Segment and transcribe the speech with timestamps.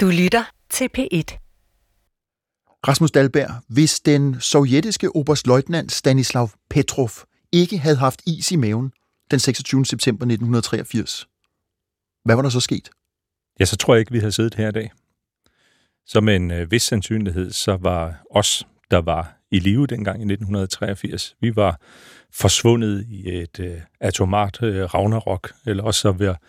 [0.00, 1.38] Du lytter til P1.
[2.88, 7.10] Rasmus Dalberg, hvis den sovjetiske oberstløjtnant Stanislav Petrov
[7.52, 8.92] ikke havde haft is i maven
[9.30, 9.84] den 26.
[9.86, 11.28] september 1983,
[12.24, 12.90] hvad var der så sket?
[13.60, 14.92] Ja, så tror jeg ikke, vi havde siddet her i dag.
[16.06, 20.32] Så med en øh, vis sandsynlighed, så var os, der var i live dengang i
[20.32, 21.80] 1983, vi var
[22.32, 26.40] forsvundet i et øh, atomart øh, ragnarok, eller også så var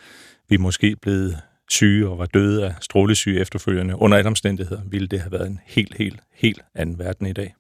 [0.50, 3.96] vi måske blevet syge og var døde af strålesyge efterfølgende.
[3.96, 7.56] Under alle omstændigheder ville det have været en helt, helt, helt anden verden i dag.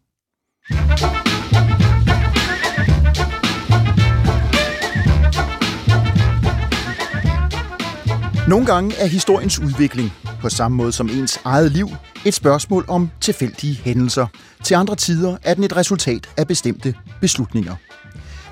[8.47, 11.87] Nogle gange er historiens udvikling, på samme måde som ens eget liv,
[12.25, 14.27] et spørgsmål om tilfældige hændelser.
[14.63, 17.75] Til andre tider er den et resultat af bestemte beslutninger.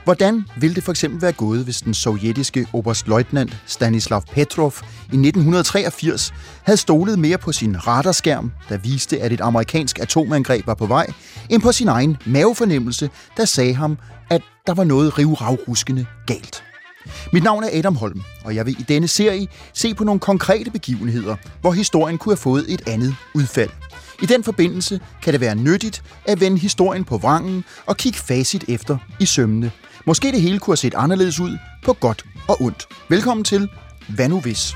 [0.08, 6.34] Hvordan ville det for eksempel være gået, hvis den sovjetiske oberstløjtnant Stanislav Petrov i 1983
[6.64, 11.08] havde stolet mere på sin radarskærm, der viste, at et amerikansk atomangreb var på vej,
[11.50, 13.98] end på sin egen mavefornemmelse, der sagde ham,
[14.30, 16.64] at der var noget rivravruskende galt?
[17.34, 20.72] Mit navn er Adam Holm, og jeg vil i denne serie se på nogle konkrete
[20.72, 23.70] begivenheder, hvor historien kunne have fået et andet udfald.
[24.22, 28.66] I den forbindelse kan det være nyttigt at vende historien på vrangen og kigge facit
[28.68, 29.72] efter i sømmene.
[30.08, 32.88] Måske det hele kunne have set anderledes ud på godt og ondt.
[33.10, 33.70] Velkommen til
[34.16, 34.74] Hvad nu hvis?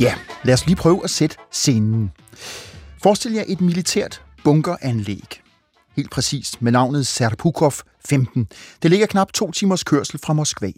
[0.00, 0.14] Ja,
[0.44, 2.10] lad os lige prøve at sætte scenen.
[3.02, 5.49] Forestil jer et militært bunkeranlæg.
[6.00, 7.72] Helt præcist med navnet Serpukov
[8.08, 8.48] 15.
[8.82, 10.72] Det ligger knap to timers kørsel fra Moskva.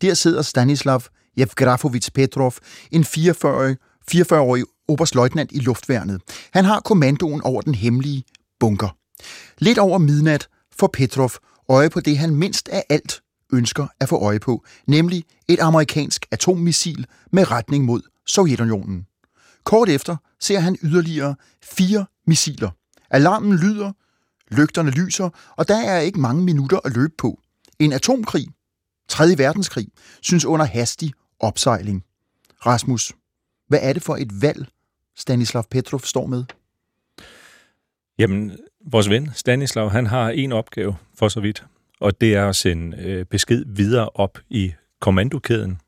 [0.00, 1.02] Der sidder Stanislav
[1.38, 2.52] Yevgrafovich Petrov,
[2.90, 3.76] en 44-årig
[4.08, 6.22] 44 oberstløjtnant i luftværnet.
[6.52, 8.24] Han har kommandoen over den hemmelige
[8.60, 8.88] bunker.
[9.58, 11.30] Lidt over midnat får Petrov
[11.68, 16.26] øje på det, han mindst af alt ønsker at få øje på, nemlig et amerikansk
[16.30, 19.06] atommissil med retning mod Sovjetunionen.
[19.64, 22.70] Kort efter ser han yderligere fire missiler.
[23.10, 23.92] Alarmen lyder,
[24.50, 27.40] lygterne lyser, og der er ikke mange minutter at løbe på.
[27.78, 28.46] En atomkrig,
[29.08, 29.24] 3.
[29.36, 29.88] verdenskrig,
[30.22, 32.04] synes under hastig opsejling.
[32.66, 33.12] Rasmus,
[33.68, 34.68] hvad er det for et valg,
[35.16, 36.44] Stanislav Petrov står med?
[38.18, 41.64] Jamen, vores ven Stanislav, han har en opgave for så vidt,
[42.00, 45.80] og det er at sende øh, besked videre op i kommandokæden,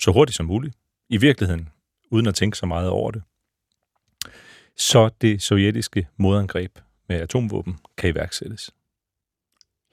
[0.00, 0.76] så hurtigt som muligt,
[1.08, 1.68] i virkeligheden,
[2.10, 3.22] uden at tænke så meget over det.
[4.76, 6.78] Så det sovjetiske modangreb
[7.12, 8.70] med atomvåben kan iværksættes.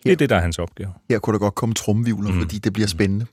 [0.04, 0.94] Det er det, der er hans opgave.
[1.10, 2.40] Her kunne der godt komme trumvivler, mm.
[2.40, 3.26] fordi det bliver spændende.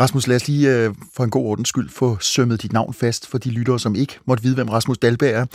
[0.00, 3.26] Rasmus, lad os lige øh, for en god ordens skyld få sømmet dit navn fast
[3.26, 5.46] for de lyttere, som ikke måtte vide, hvem Rasmus Dalberg er.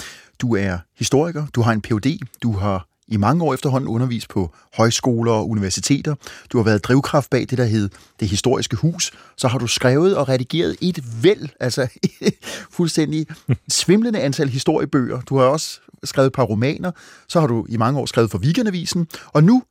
[0.42, 4.54] Du er historiker, du har en Ph.D., du har i mange år efterhånden undervist på
[4.74, 6.16] højskoler og universiteter.
[6.52, 7.90] Du har været drivkraft bag det, der hed
[8.20, 9.12] Det Historiske Hus.
[9.38, 11.88] Så har du skrevet og redigeret et væld, altså
[12.78, 13.28] fuldstændig
[13.68, 15.22] svimlende antal historiebøger.
[15.22, 16.92] Du har også skrevet et par romaner.
[17.28, 19.08] Så har du i mange år skrevet for Weekendavisen.
[19.28, 19.64] Og nu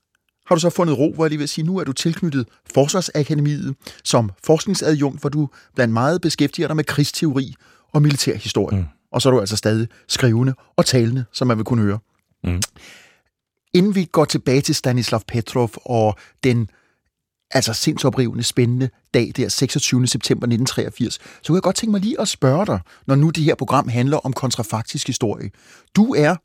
[0.47, 3.75] har du så fundet ro, hvor jeg lige vil sige, nu er du tilknyttet Forsvarsakademiet
[4.05, 7.55] som forskningsadjunkt, hvor du blandt meget beskæftiger dig med krigsteori
[7.93, 8.79] og militærhistorie.
[8.79, 8.85] Mm.
[9.13, 11.99] Og så er du altså stadig skrivende og talende, som man vil kunne høre.
[12.45, 12.63] Mm.
[13.75, 16.69] Inden vi går tilbage til Stanislav Petrov og den
[17.55, 20.07] altså sindsoprivende, spændende dag der 26.
[20.07, 23.45] september 1983, så kunne jeg godt tænke mig lige at spørge dig, når nu det
[23.45, 25.51] her program handler om kontrafaktisk historie.
[25.97, 26.37] Du er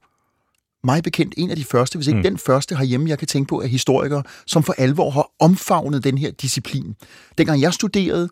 [0.83, 2.23] mig bekendt en af de første, hvis ikke mm.
[2.23, 6.17] den første herhjemme, jeg kan tænke på, er historikere, som for alvor har omfavnet den
[6.17, 6.95] her disciplin.
[7.37, 8.29] Dengang jeg studerede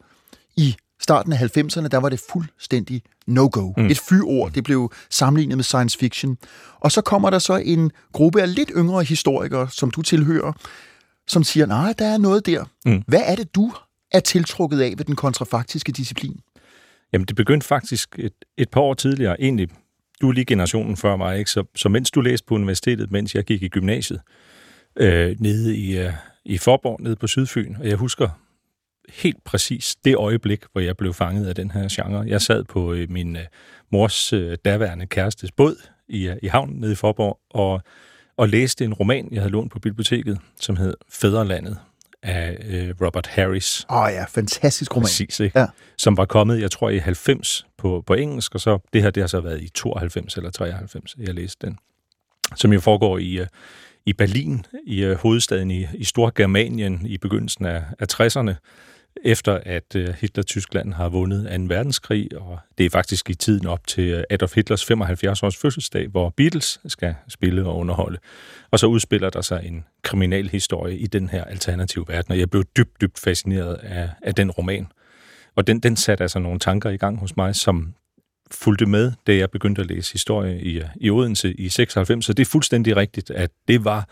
[0.57, 3.73] i starten af 90'erne, der var det fuldstændig no-go.
[3.77, 3.85] Mm.
[3.85, 6.37] Et fyord, det blev sammenlignet med science fiction.
[6.79, 10.53] Og så kommer der så en gruppe af lidt yngre historikere, som du tilhører,
[11.27, 12.65] som siger, nej, der er noget der.
[12.85, 13.03] Mm.
[13.07, 13.71] Hvad er det, du
[14.11, 16.39] er tiltrukket af ved den kontrafaktiske disciplin?
[17.13, 19.69] Jamen, det begyndte faktisk et, et par år tidligere, egentlig
[20.21, 21.51] du er lige generationen før mig, ikke?
[21.51, 24.21] Så, så mens du læste på universitetet, mens jeg gik i gymnasiet,
[24.95, 26.13] øh, nede i, øh,
[26.45, 28.29] i Forborg, nede på Sydfyn, og jeg husker
[29.09, 32.23] helt præcis det øjeblik, hvor jeg blev fanget af den her genre.
[32.27, 33.43] Jeg sad på øh, min øh,
[33.91, 35.75] mors øh, daværende kærestes båd
[36.09, 37.81] i, øh, i havnen nede i Forborg, og,
[38.37, 41.77] og læste en roman, jeg havde lånt på biblioteket, som hed Fædrelandet,
[42.23, 43.85] af øh, Robert Harris.
[43.89, 45.03] Åh oh ja, fantastisk roman.
[45.03, 45.59] Præcis, ikke?
[45.59, 45.65] Ja.
[45.97, 49.23] Som var kommet, jeg tror, i 90 på, på engelsk, og så det her, det
[49.23, 51.77] har så været i 92 eller 93, jeg læste den.
[52.55, 53.47] Som jo foregår i, uh,
[54.05, 58.53] i Berlin, i uh, hovedstaden i, i Storgermanien i begyndelsen af, af 60'erne,
[59.23, 61.75] efter at øh, Hitler-Tyskland har vundet 2.
[61.75, 66.29] verdenskrig, og det er faktisk i tiden op til øh, Adolf Hitlers 75-års fødselsdag, hvor
[66.29, 68.17] Beatles skal spille og underholde.
[68.71, 72.63] Og så udspiller der sig en kriminalhistorie i den her alternative verden, og jeg blev
[72.77, 74.87] dybt, dybt fascineret af, af den roman.
[75.55, 77.93] Og den, den satte altså nogle tanker i gang hos mig, som
[78.51, 82.25] fulgte med, da jeg begyndte at læse historie i, øh, i Odense i 96.
[82.25, 84.09] Så det er fuldstændig rigtigt, at det var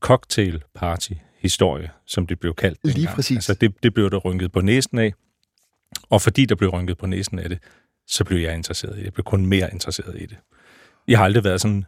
[0.00, 2.78] cocktail party historie, som det blev kaldt.
[2.84, 3.14] Lige dengang.
[3.14, 3.36] præcis.
[3.36, 5.12] Altså det, det blev der rynket på næsen af,
[6.10, 7.58] og fordi der blev rynket på næsen af det,
[8.06, 9.04] så blev jeg interesseret i det.
[9.04, 10.36] Jeg blev kun mere interesseret i det.
[11.08, 11.84] Jeg har aldrig været sådan,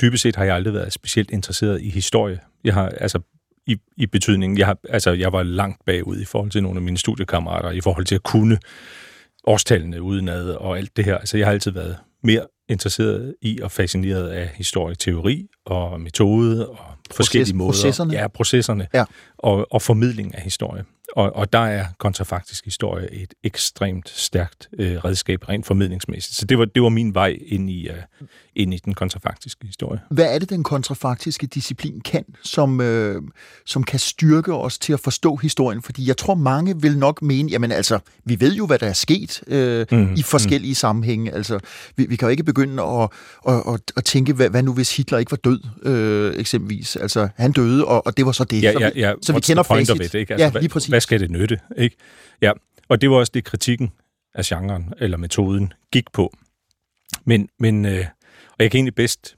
[0.00, 2.40] dybest set har jeg aldrig været specielt interesseret i historie.
[2.64, 3.20] Jeg har, altså,
[3.66, 6.82] i, i betydningen, jeg, har, altså, jeg var langt bagud i forhold til nogle af
[6.82, 8.58] mine studiekammerater, i forhold til at kunne
[9.44, 11.18] årstallene udenad og alt det her.
[11.18, 16.93] Altså, jeg har altid været mere interesseret i og fascineret af historieteori og metode og
[17.16, 17.70] Proces, forskellige måder.
[17.70, 18.12] Processerne?
[18.12, 18.88] Ja, processerne.
[18.94, 19.04] Ja.
[19.38, 20.84] Og, og formidling af historie.
[21.16, 26.36] Og, og der er kontrafaktisk historie et ekstremt stærkt øh, redskab rent formidlingsmæssigt.
[26.36, 28.26] Så det var, det var min vej ind i, uh,
[28.56, 30.00] ind i den kontrafaktiske historie.
[30.10, 33.22] Hvad er det, den kontrafaktiske disciplin kan, som, øh,
[33.66, 35.82] som kan styrke os til at forstå historien?
[35.82, 38.92] Fordi jeg tror, mange vil nok mene, jamen altså, vi ved jo, hvad der er
[38.92, 40.74] sket øh, mm, i forskellige mm.
[40.74, 41.32] sammenhænge.
[41.32, 41.58] Altså,
[41.96, 43.08] vi, vi kan jo ikke begynde at,
[43.48, 46.96] at, at, at tænke, hvad, hvad nu hvis Hitler ikke var død, øh, eksempelvis.
[46.96, 48.62] Altså, han døde, og, og det var så det.
[48.62, 49.12] Ja, ja, ja.
[49.12, 50.00] Så vi, så vi kender facit.
[50.00, 50.34] It, ikke?
[50.34, 50.88] Altså, ja, lige præcis.
[50.88, 51.60] Hvad skal det nytte?
[51.76, 51.96] Ikke?
[52.40, 52.52] Ja,
[52.88, 53.92] og det var også det, kritikken
[54.34, 56.32] af genren eller metoden gik på.
[57.24, 58.04] Men, men øh,
[58.50, 59.36] og jeg kan egentlig bedst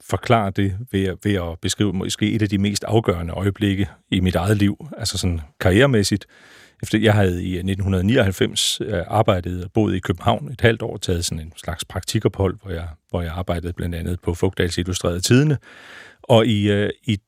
[0.00, 4.34] forklare det ved, ved at beskrive måske et af de mest afgørende øjeblikke i mit
[4.34, 6.26] eget liv, altså sådan karrieremæssigt.
[6.82, 10.96] Efter jeg havde i øh, 1999 øh, arbejdet og boet i København et halvt år,
[10.96, 15.20] taget sådan en slags praktikophold, hvor jeg, hvor jeg arbejdede blandt andet på Fugtdals Illustrerede
[15.20, 15.58] Tidene.
[16.22, 17.18] Og i, øh, i,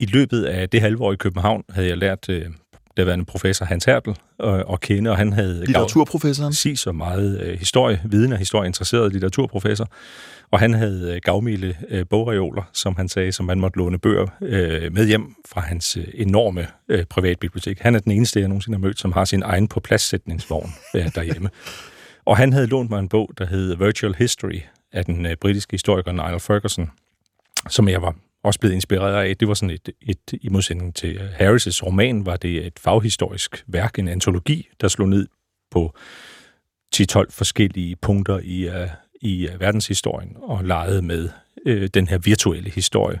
[0.00, 2.46] i løbet af det halve år i København havde jeg lært øh,
[2.96, 5.64] daværende professor Hans Hertel og, og kende, og han havde...
[5.66, 6.52] Litteraturprofessoren?
[6.52, 9.88] Sig så meget øh, historie, viden og historie interesseret litteraturprofessor,
[10.50, 14.26] og han havde øh, gavmilde øh, bogreoler, som han sagde, som man måtte låne bøger
[14.42, 17.80] øh, med hjem fra hans øh, enorme øh, privatbibliotek.
[17.80, 21.14] Han er den eneste, jeg nogensinde har mødt, som har sin egen på pladssætningsvogn øh,
[21.14, 21.50] derhjemme.
[22.24, 24.60] Og han havde lånt mig en bog, der hed Virtual History
[24.92, 26.90] af den øh, britiske historiker Niall Ferguson,
[27.68, 29.36] som jeg var også blevet inspireret af.
[29.36, 33.64] Det var sådan et, et i modsætning til øh, Harris' roman, var det et faghistorisk
[33.66, 35.26] værk, en antologi, der slog ned
[35.70, 35.94] på
[36.96, 38.74] 10-12 forskellige punkter i, uh,
[39.20, 41.28] i uh, verdenshistorien og legede med
[41.66, 43.20] uh, den her virtuelle historie.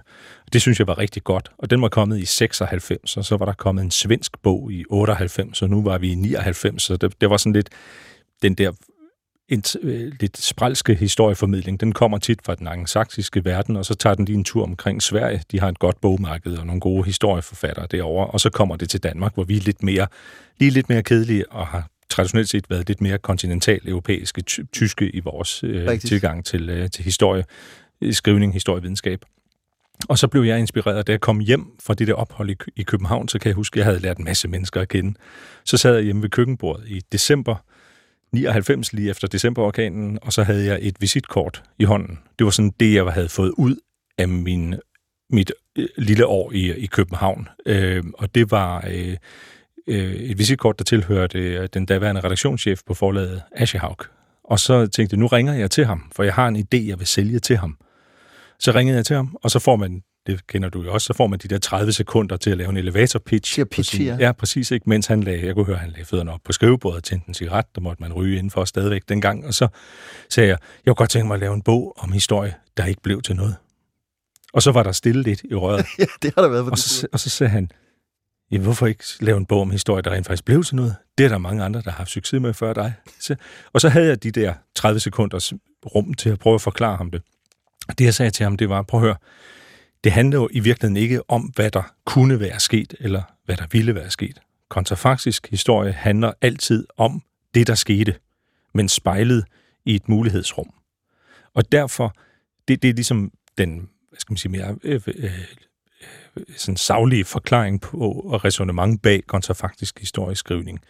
[0.52, 3.46] Det synes jeg var rigtig godt, og den var kommet i 96, og så var
[3.46, 7.20] der kommet en svensk bog i 98, og nu var vi i 99, så det,
[7.20, 7.68] det var sådan lidt
[8.42, 8.72] den der
[9.50, 14.14] en øh, lidt spralske historieformidling, den kommer tit fra den angsaksiske verden, og så tager
[14.14, 15.42] den lige en tur omkring Sverige.
[15.50, 19.02] De har et godt bogmarked og nogle gode historieforfattere derovre, og så kommer det til
[19.02, 20.06] Danmark, hvor vi er lidt mere,
[20.58, 24.42] lige lidt mere kedelige og har traditionelt set været lidt mere kontinental europæiske,
[24.72, 27.44] tyske i vores øh, tilgang til, øh, til historie,
[28.10, 29.24] skrivning, historievidenskab.
[30.08, 32.82] Og så blev jeg inspireret, da jeg kom hjem fra det der ophold i, i
[32.82, 35.14] København, så kan jeg huske, at jeg havde lært en masse mennesker at kende.
[35.64, 37.56] Så sad jeg hjemme ved køkkenbordet i december
[38.32, 42.18] 99 lige efter decemberorkanen, og så havde jeg et visitkort i hånden.
[42.38, 43.76] Det var sådan det, jeg havde fået ud
[44.18, 44.74] af min,
[45.30, 47.48] mit øh, lille år i, i København.
[47.66, 49.16] Øh, og det var øh,
[49.86, 53.98] øh, et visitkort, der tilhørte øh, den daværende redaktionschef på forlaget Aschehaug.
[54.44, 56.98] Og så tænkte jeg, nu ringer jeg til ham, for jeg har en idé, jeg
[56.98, 57.76] vil sælge til ham.
[58.58, 61.12] Så ringede jeg til ham, og så får man det kender du jo også, så
[61.12, 63.58] får man de der 30 sekunder til at lave en elevator pitch.
[63.58, 64.16] Ja, pitch, sin, ja.
[64.20, 64.32] ja.
[64.32, 64.88] præcis, ikke?
[64.88, 67.34] Mens han lagde, jeg kunne høre, han lagde fødderne op på skrivebordet og tændte en
[67.34, 69.46] cigaret, der måtte man ryge indenfor stadigvæk dengang.
[69.46, 69.68] Og så
[70.28, 73.02] sagde jeg, jeg kunne godt tænke mig at lave en bog om historie, der ikke
[73.02, 73.56] blev til noget.
[74.52, 75.86] Og så var der stille lidt i røret.
[75.98, 76.70] ja, det har der været.
[76.70, 77.70] Og så, og så sagde han,
[78.50, 80.96] ja, hvorfor ikke lave en bog om historie, der rent faktisk blev til noget?
[81.18, 82.92] Det er der mange andre, der har haft succes med før dig.
[83.20, 83.36] Så,
[83.72, 85.52] og så havde jeg de der 30 sekunders
[85.94, 87.22] rum til at prøve at forklare ham det.
[87.88, 89.16] Og det, jeg sagde til ham, det var, prøv at høre,
[90.04, 93.66] det handler jo i virkeligheden ikke om, hvad der kunne være sket, eller hvad der
[93.72, 94.40] ville være sket.
[94.68, 97.22] Kontrafaktisk historie handler altid om
[97.54, 98.14] det, der skete,
[98.74, 99.44] men spejlet
[99.84, 100.70] i et mulighedsrum.
[101.54, 102.16] Og derfor,
[102.68, 105.30] det, det er ligesom den, hvad skal man sige, mere øh, øh, øh
[106.56, 110.80] sådan savlige forklaring på og resonemang bag kontrafaktisk historieskrivning.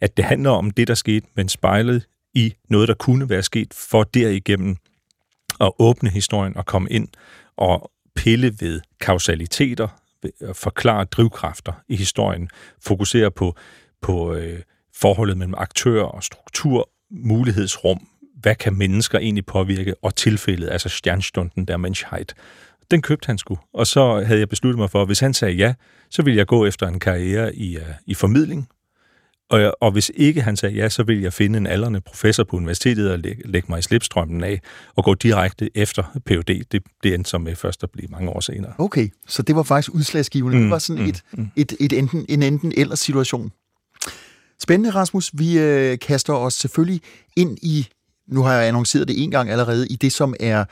[0.00, 3.74] At det handler om det, der skete, men spejlet i noget, der kunne være sket,
[3.74, 4.76] for derigennem
[5.60, 7.08] at åbne historien og komme ind
[7.56, 9.88] og pille ved kausaliteter,
[10.52, 12.48] forklare drivkræfter i historien,
[12.82, 13.56] fokusere på,
[14.02, 14.60] på øh,
[14.94, 18.08] forholdet mellem aktør og struktur, mulighedsrum,
[18.40, 22.34] hvad kan mennesker egentlig påvirke, og tilfældet, altså stjernstunden der Menschheit.
[22.90, 25.54] Den købte han sgu, og så havde jeg besluttet mig for, at hvis han sagde
[25.54, 25.74] ja,
[26.10, 28.68] så ville jeg gå efter en karriere i, uh, i formidling,
[29.50, 32.56] og, og hvis ikke han sagde ja, så ville jeg finde en aldrende professor på
[32.56, 34.60] universitetet og lægge, lægge mig i slipstrømmen af
[34.96, 36.64] og gå direkte efter PhD.
[36.72, 38.72] Det, det endte så med først at blive mange år senere.
[38.78, 40.56] Okay, så det var faktisk udslagsgivende.
[40.58, 41.48] Mm, det var sådan mm, et, mm.
[41.56, 43.52] et, et enten, en enten eller situation.
[44.62, 45.30] Spændende, Rasmus.
[45.34, 47.00] Vi øh, kaster os selvfølgelig
[47.36, 47.88] ind i,
[48.28, 50.64] nu har jeg annonceret det en gang allerede, i det, som er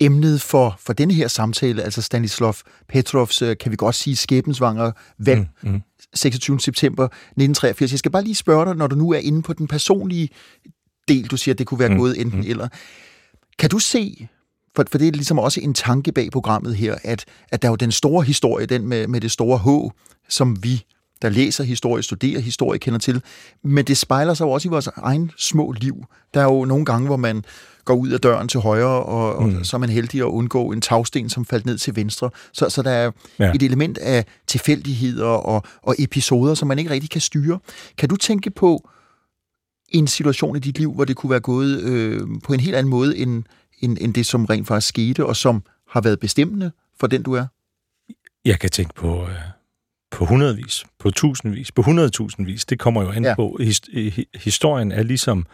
[0.00, 2.54] emnet for, for denne her samtale, altså Stanislav
[2.88, 5.82] Petrovs, øh, kan vi godt sige, skæbensvanger valg, mm, mm.
[6.14, 6.60] 26.
[6.60, 7.90] september 1983.
[7.90, 10.28] Jeg skal bare lige spørge dig, når du nu er inde på den personlige
[11.08, 12.46] del, du siger, at det kunne være mm, gået enten mm.
[12.50, 12.68] eller.
[13.58, 14.28] Kan du se,
[14.76, 17.72] for, for det er ligesom også en tanke bag programmet her, at, at der er
[17.72, 19.92] jo den store historie, den med, med det store H,
[20.28, 20.84] som vi
[21.22, 23.22] der læser historie, studerer historie, kender til.
[23.62, 26.04] Men det spejler sig jo også i vores egen små liv.
[26.34, 27.44] Der er jo nogle gange, hvor man
[27.84, 29.56] går ud af døren til højre, og, mm.
[29.56, 32.30] og så er man heldig at undgå en tagsten, som faldt ned til venstre.
[32.52, 33.52] Så, så der er ja.
[33.54, 37.58] et element af tilfældigheder og, og episoder, som man ikke rigtig kan styre.
[37.98, 38.88] Kan du tænke på
[39.88, 42.90] en situation i dit liv, hvor det kunne være gået øh, på en helt anden
[42.90, 43.44] måde, end,
[43.80, 46.70] end, end det, som rent faktisk skete, og som har været bestemmende
[47.00, 47.46] for den, du er?
[48.44, 49.22] Jeg kan tænke på...
[49.22, 49.55] Øh
[50.10, 52.64] på hundredvis, på tusindvis, på hundredtusindvis.
[52.64, 53.34] Det kommer jo an ja.
[53.34, 53.58] på.
[54.34, 55.46] Historien er ligesom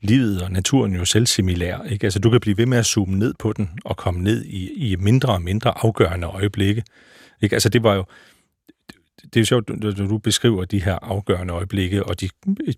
[0.00, 1.82] livet og naturen jo selv similær.
[1.82, 2.04] Ikke?
[2.04, 4.90] Altså, du kan blive ved med at zoome ned på den og komme ned i,
[4.92, 6.84] i mindre og mindre afgørende øjeblikke.
[7.42, 7.56] Ikke?
[7.56, 8.04] Altså, det var jo
[9.22, 12.28] det er jo sjovt, når du beskriver de her afgørende øjeblikke og de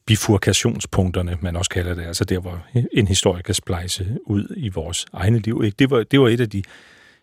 [0.07, 5.07] bifurkationspunkterne, man også kalder det, altså der, hvor en historie kan splejse ud i vores
[5.13, 5.63] egne liv.
[5.65, 5.77] Ikke?
[5.79, 6.63] Det, var, det var et af de,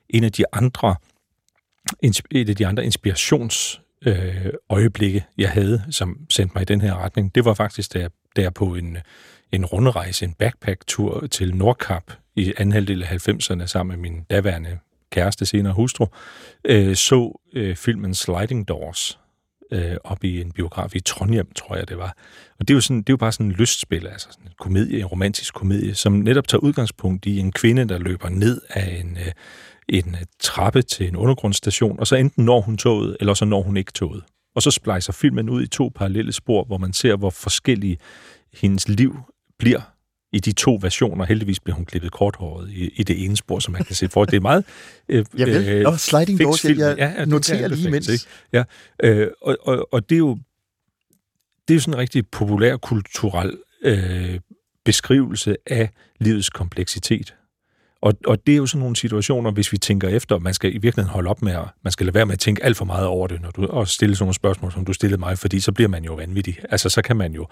[0.09, 0.95] en af de andre
[2.31, 6.95] et af de andre inspirations øh, øjeblikke, jeg havde, som sendte mig i den her
[6.95, 8.97] retning, det var faktisk, da jeg, da jeg på en,
[9.51, 14.79] en rundrejse, en backpack-tur til Nordkap i anden halvdel af 90'erne sammen med min daværende
[15.11, 16.05] kæreste, senere hustru,
[16.65, 19.19] øh, så øh, filmen Sliding Doors
[19.71, 22.17] øh, op i en biograf i Trondheim, tror jeg det var.
[22.59, 24.53] Og det er jo, sådan, det er jo bare sådan en lystspil, altså sådan en
[24.59, 28.99] komedie, en romantisk komedie, som netop tager udgangspunkt i en kvinde, der løber ned af
[28.99, 29.31] en, øh,
[29.89, 33.77] en trappe til en undergrundsstation, og så enten når hun toget, eller så når hun
[33.77, 34.23] ikke toget.
[34.55, 37.97] Og så splejser filmen ud i to parallelle spor, hvor man ser, hvor forskellige
[38.53, 39.17] hendes liv
[39.59, 39.81] bliver
[40.31, 41.25] i de to versioner.
[41.25, 44.25] Heldigvis bliver hun klippet korthåret i, i det ene spor, som man kan se for.
[44.25, 44.65] Det er meget...
[45.09, 45.67] Øh, ja, vel.
[45.67, 48.13] Øh, og sliding doors, jeg, jeg ja, noterer lige.
[48.13, 48.25] Ikke?
[48.53, 48.63] Ja,
[49.03, 50.37] øh, og, og, og det er jo
[51.67, 54.39] det er jo sådan en rigtig populær kulturel øh,
[54.85, 57.35] beskrivelse af livets kompleksitet.
[58.03, 60.77] Og, og det er jo sådan nogle situationer, hvis vi tænker efter, man skal i
[60.77, 63.07] virkeligheden holde op med at, man skal lade være med at tænke alt for meget
[63.07, 65.71] over det, når du og stille sådan nogle spørgsmål, som du stillede mig, fordi så
[65.71, 66.59] bliver man jo vanvittig.
[66.69, 67.47] Altså, så kan man jo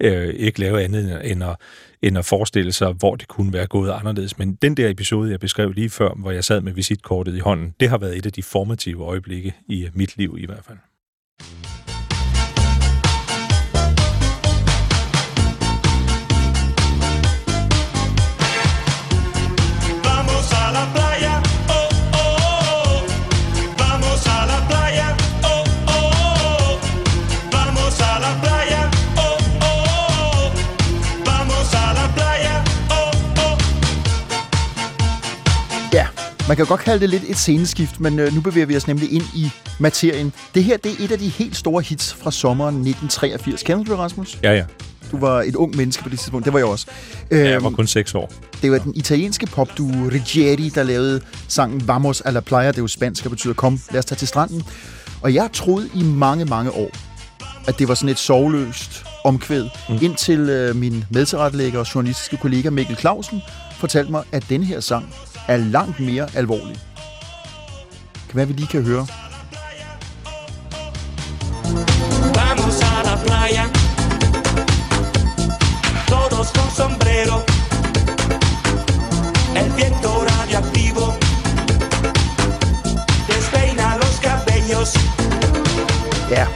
[0.00, 1.56] øh, ikke lave andet end at,
[2.02, 4.38] end at forestille sig, hvor det kunne være gået anderledes.
[4.38, 7.74] Men den der episode, jeg beskrev lige før, hvor jeg sad med visitkortet i hånden,
[7.80, 10.78] det har været et af de formative øjeblikke i mit liv i hvert fald.
[36.52, 39.12] Man kan godt kalde det lidt et sceneskift, men øh, nu bevæger vi os nemlig
[39.12, 40.32] ind i materien.
[40.54, 43.62] Det her, det er et af de helt store hits fra sommeren 1983.
[43.62, 44.38] Kender du det, Rasmus?
[44.42, 44.64] Ja, ja.
[45.12, 46.44] Du var et ung menneske på det tidspunkt.
[46.44, 46.86] Det var jeg også.
[47.30, 48.32] Ja, jeg var øhm, kun 6 år.
[48.62, 52.68] Det var den italienske popduo Rigieri, der lavede sangen Vamos a la playa.
[52.68, 54.62] Det er jo spansk, og betyder kom, lad os tage til stranden.
[55.22, 56.90] Og jeg troede i mange, mange år,
[57.66, 59.98] at det var sådan et sovløst omkvæd, mm.
[60.02, 63.42] indtil øh, min medtilrettelægger og journalistiske kollega Mikkel Clausen
[63.76, 65.14] fortalte mig, at den her sang
[65.48, 66.76] er langt mere alvorlig.
[68.28, 69.06] Kan være, vi lige kan høre.
[72.34, 73.64] Vamos a la playa
[76.06, 77.36] Todos con sombrero
[79.54, 81.14] El viento radioactivo
[83.28, 84.94] Despeina los cabellos
[86.30, 86.46] Ja,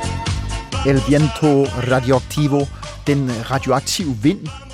[0.87, 2.69] El viento radioactivo
[3.07, 4.66] Den radioaktive vind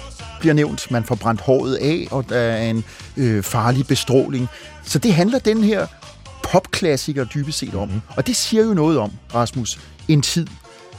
[0.43, 0.91] bliver nævnt.
[0.91, 2.85] Man får brændt håret af, og der er en
[3.17, 4.49] øh, farlig bestråling.
[4.85, 5.87] Så det handler den her
[6.43, 7.89] popklassiker dybest set om.
[7.89, 8.01] Mm.
[8.17, 10.47] Og det siger jo noget om, Rasmus, en tid,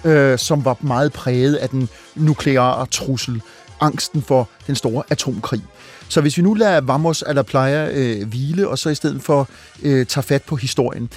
[0.04, 3.42] øh, som var meget præget af den nukleare trussel,
[3.82, 5.62] angsten for den store atomkrig.
[6.10, 9.22] Så hvis vi nu lader Vamos a la Playa øh, hvile, og så i stedet
[9.22, 9.50] for
[9.84, 11.10] øh, tager fat på historien.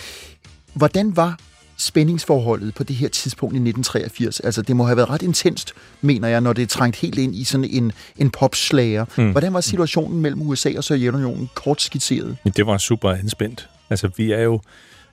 [0.74, 1.38] Hvordan var
[1.76, 6.28] spændingsforholdet på det her tidspunkt i 1983, altså det må have været ret intenst, mener
[6.28, 9.04] jeg, når det er trængt helt ind i sådan en, en popslager.
[9.16, 9.30] Mm.
[9.30, 12.36] Hvordan var situationen mellem USA og Sovjetunionen kort skitseret?
[12.56, 13.68] Det var super anspændt.
[13.90, 14.60] Altså vi er jo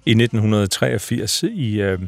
[0.06, 2.00] i 1983 i, øh,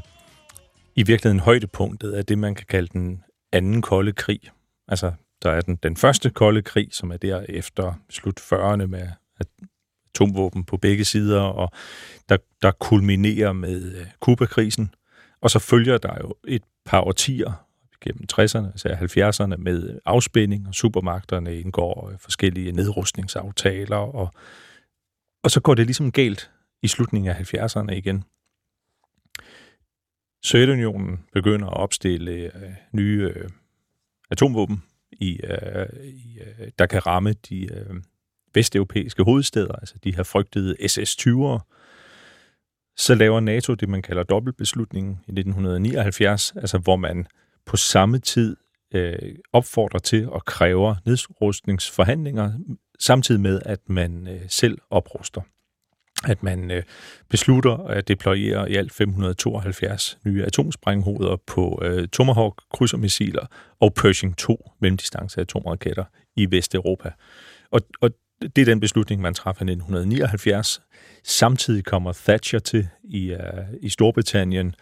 [0.96, 4.40] i virkeligheden højdepunktet af det, man kan kalde den anden kolde krig.
[4.88, 5.12] Altså,
[5.44, 9.08] der er den, den første kolde krig, som er der efter slut 40'erne med
[10.16, 11.72] atomvåben på begge sider, og
[12.30, 14.96] der, der kulminerer med øh, Kubakrisen.
[15.42, 17.66] Og så følger der jo et par årtier
[18.02, 24.34] gennem 60'erne, altså 70'erne, med afspænding, og supermagterne indgår øh, forskellige nedrustningsaftaler, og,
[25.44, 28.24] og så går det ligesom galt i slutningen af 70'erne igen.
[30.44, 33.50] Sovjetunionen begynder at opstille øh, nye øh,
[34.32, 37.96] atomvåben, i, øh, i, øh, der kan ramme de øh,
[38.56, 41.60] vesteuropæiske hovedsteder, altså de her frygtede SS-20'ere.
[42.98, 47.28] Så laver NATO det, man kalder dobbeltbeslutningen i 1979, altså hvor man
[47.66, 48.58] på samme tid
[48.94, 52.52] øh, opfordrer til og kræver nedrustningsforhandlinger,
[53.00, 55.42] samtidig med, at man øh, selv opruster
[56.24, 56.84] at man øh,
[57.30, 63.46] beslutter at deployere i alt 572 nye atomsprænghoveder på øh, Tomahawk krydsermissiler
[63.80, 66.04] og Pershing 2 mellemdistance atomraketter
[66.36, 67.12] i Vesteuropa.
[67.72, 70.82] Og, og det er den beslutning, man træffer i 1979.
[71.24, 73.40] Samtidig kommer Thatcher til i, uh,
[73.82, 74.76] i Storbritannien,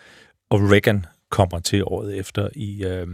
[0.50, 3.08] og Reagan kommer til året efter i, uh,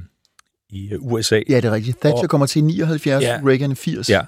[0.70, 1.42] i USA.
[1.50, 2.02] Ja, det er rigtigt.
[2.02, 4.10] Thatcher og, kommer til i 79, ja, Reagan 80.
[4.10, 4.22] Ja,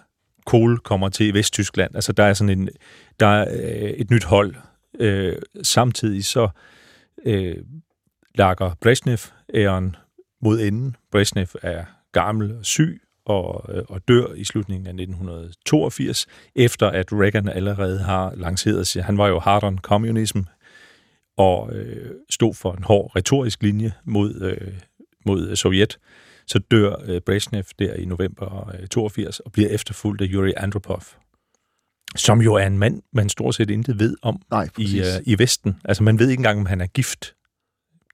[0.46, 1.96] Kohl kommer til Vesttyskland.
[1.96, 2.70] Altså, der er sådan en,
[3.20, 4.56] der er øh, et nyt hold.
[5.00, 6.50] Øh, samtidig så
[7.26, 7.58] øh,
[8.36, 9.18] lakker Brezhnev
[9.54, 9.96] æren
[10.42, 10.96] mod enden.
[11.12, 13.02] Brezhnev er gammel og syg
[13.32, 19.04] og, øh, og dør i slutningen af 1982, efter at Reagan allerede har lanceret sig.
[19.04, 20.40] Han var jo hard on communism
[21.38, 24.74] og øh, stod for en hård retorisk linje mod, øh,
[25.26, 25.98] mod Sovjet
[26.52, 31.04] så dør øh, Brezhnev der i november øh, 82 og bliver efterfulgt af Yuri Andropov,
[32.16, 35.40] som jo er en mand, man stort set intet ved om Nej, i, øh, i
[35.40, 35.82] Vesten.
[35.86, 37.36] Altså man ved ikke engang, om han er gift.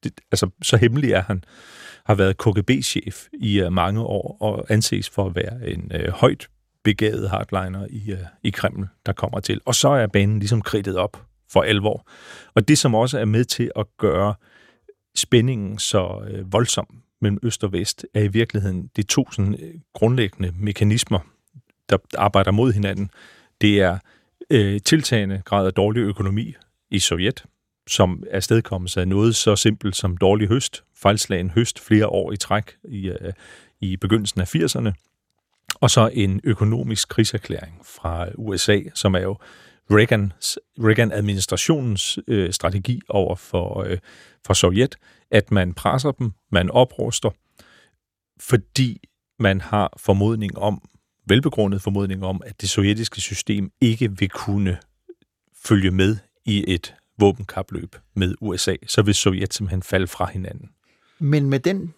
[0.04, 1.44] Det, altså så hemmelig er han.
[2.08, 6.48] Har været KGB-chef i uh, mange år og anses for at være en uh, højt
[6.84, 9.62] begavet hardliner i, uh, i Kreml, der kommer til.
[9.66, 12.08] Og så er banen ligesom kridtet op for alvor.
[12.54, 14.36] Og det, som også er med til at gøre
[15.16, 16.88] spændingen så uh, voldsom
[17.22, 21.20] mellem øst og vest, er i virkeligheden de to sådan, grundlæggende mekanismer,
[21.90, 23.10] der arbejder mod hinanden.
[23.62, 23.98] Det er
[24.50, 26.56] øh, tiltagende grad af dårlig økonomi
[26.92, 27.46] i Sovjet,
[27.88, 32.38] som er stedkommet af noget så simpelt som dårlig høst, fejlslagen høst flere år i
[32.38, 33.34] træk i, øh,
[33.82, 34.92] i begyndelsen af 80'erne,
[35.76, 39.38] og så en økonomisk krigserklæring fra USA, som er jo
[39.92, 43.98] Reagans, Reagan-administrationens øh, strategi over for, øh,
[44.46, 44.96] for Sovjet,
[45.32, 47.30] at man presser dem, man opruster,
[48.40, 49.02] fordi
[49.40, 50.82] man har formodning om,
[51.26, 54.78] velbegrundet formodning om, at det sovjetiske system ikke vil kunne
[55.66, 60.70] følge med i et våbenkapløb med USA, så vil Sovjet simpelthen falde fra hinanden.
[61.20, 61.94] Men med den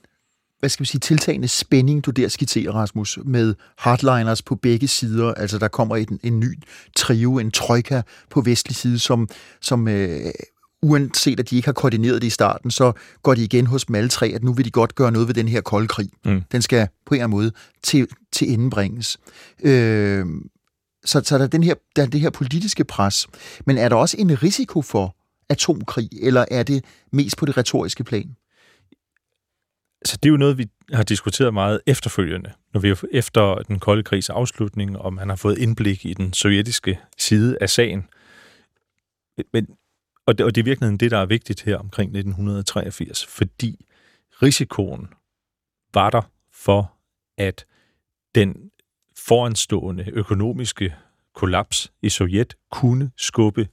[0.59, 5.33] hvad skal vi sige, tiltagende spænding, du der skitserer, Rasmus, med hardliners på begge sider.
[5.33, 6.59] Altså, der kommer en, en ny
[6.95, 9.29] trio, en trojka på vestlig side, som,
[9.61, 10.31] som øh,
[10.81, 12.91] uanset at de ikke har koordineret det i starten, så
[13.23, 15.35] går de igen hos dem alle tre, at nu vil de godt gøre noget ved
[15.35, 16.09] den her kolde krig.
[16.25, 16.41] Mm.
[16.51, 17.51] Den skal på en eller anden måde
[17.83, 19.17] til, til indbringes.
[19.63, 20.25] Øh,
[21.09, 23.27] så, så der er, den her, der er det her politiske pres.
[23.65, 25.15] Men er der også en risiko for
[25.49, 28.35] atomkrig, eller er det mest på det retoriske plan?
[30.05, 34.03] Så det er jo noget, vi har diskuteret meget efterfølgende, når vi efter den kolde
[34.03, 38.07] krigs afslutning, og man har fået indblik i den sovjetiske side af sagen.
[39.53, 39.67] Men,
[40.25, 43.85] og, det, og det er virkelig det, der er vigtigt her omkring 1983, fordi
[44.41, 45.07] risikoen
[45.93, 46.21] var der
[46.53, 46.93] for,
[47.37, 47.65] at
[48.35, 48.71] den
[49.27, 50.95] foranstående økonomiske
[51.35, 53.67] kollaps i Sovjet kunne skubbe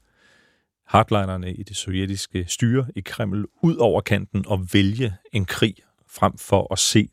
[0.87, 5.75] hardlinerne i det sovjetiske styre i Kreml ud over kanten og vælge en krig
[6.11, 7.09] frem for at se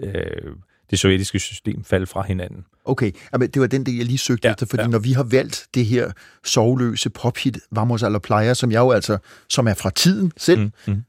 [0.00, 0.52] øh,
[0.90, 2.64] det sovjetiske system falde fra hinanden.
[2.84, 4.88] Okay, men det var den del, jeg lige søgte ja, efter, fordi ja.
[4.88, 6.12] når vi har valgt det her
[6.44, 10.60] sovløse pophit, Vamos a la Playa, som jeg jo altså, som er fra tiden selv,
[10.60, 11.04] mm, mm.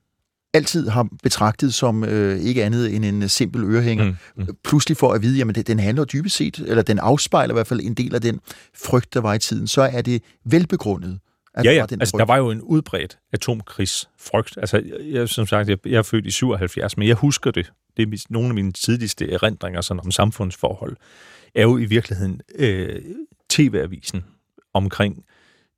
[0.55, 4.47] Altid har betragtet som øh, ikke andet end en simpel ørehænger, mm, mm.
[4.63, 7.67] pludselig for at vide, jamen det, den handler dybest set, eller den afspejler i hvert
[7.67, 8.39] fald en del af den
[8.85, 11.19] frygt, der var i tiden, så er det velbegrundet.
[11.53, 11.85] At ja, ja.
[11.85, 14.57] Den altså, der var jo en udbredt atomkrigsfrygt.
[14.57, 17.71] Altså, jeg, som sagt, jeg, jeg er født i 77, men jeg husker det.
[17.97, 20.97] Det er nogle af mine tidligste erindringer sådan om samfundsforhold.
[21.55, 23.01] Er jo i virkeligheden øh,
[23.49, 24.23] TV-avisen
[24.73, 25.25] omkring,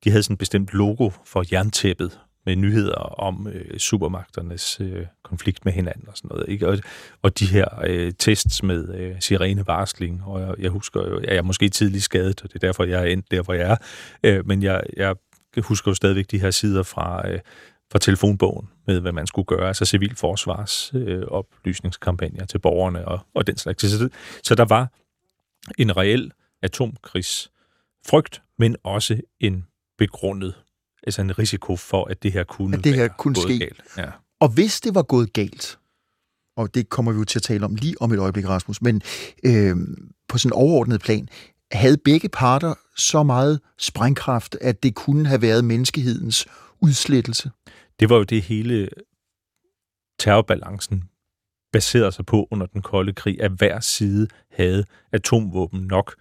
[0.04, 5.64] de havde sådan et bestemt logo for jerntæppet med nyheder om øh, supermagternes øh, konflikt
[5.64, 6.48] med hinanden og sådan noget.
[6.48, 6.68] Ikke?
[6.68, 6.78] Og,
[7.22, 11.42] og de her øh, tests med øh, sirenevarsling, og jeg, jeg husker jo, jeg er
[11.42, 13.76] måske tidligt skadet, og det er derfor, jeg er endt der, hvor jeg er.
[14.22, 15.16] Øh, men jeg, jeg
[15.62, 17.40] husker jo stadigvæk de her sider fra, øh,
[17.92, 23.46] fra telefonbogen med, hvad man skulle gøre, altså civilforsvars øh, oplysningskampagner til borgerne og, og
[23.46, 23.82] den slags.
[23.82, 24.08] Så,
[24.44, 24.92] så der var
[25.78, 29.66] en reel atomkrigsfrygt, men også en
[29.98, 30.54] begrundet,
[31.08, 33.58] altså en risiko for, at det her kunne, at det her kunne ske.
[33.58, 33.82] galt.
[33.96, 34.10] Ja.
[34.40, 35.78] Og hvis det var gået galt,
[36.56, 39.02] og det kommer vi jo til at tale om lige om et øjeblik, Rasmus, men
[39.44, 39.76] øh,
[40.28, 41.28] på sådan en overordnet plan,
[41.72, 46.46] havde begge parter så meget sprængkraft, at det kunne have været menneskehedens
[46.80, 47.50] udslettelse?
[48.00, 48.88] Det var jo det hele
[50.18, 51.04] terrorbalancen
[51.72, 56.14] baserede sig på under den kolde krig, at hver side havde atomvåben nok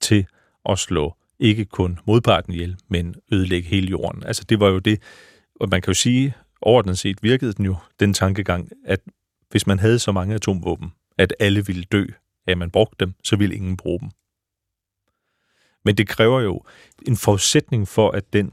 [0.00, 0.26] til
[0.68, 4.24] at slå ikke kun modparten ihjel, men ødelægge hele jorden.
[4.24, 5.02] Altså det var jo det,
[5.60, 9.00] og man kan jo sige, overordnet set virkede den jo, den tankegang, at
[9.50, 12.06] hvis man havde så mange atomvåben, at alle ville dø,
[12.46, 14.10] at man brugte dem, så ville ingen bruge dem.
[15.84, 16.64] Men det kræver jo
[17.06, 18.52] en forudsætning for, at den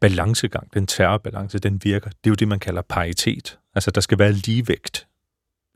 [0.00, 2.10] balancegang, den terrorbalance, den virker.
[2.10, 3.58] Det er jo det, man kalder paritet.
[3.74, 5.06] Altså, der skal være ligevægt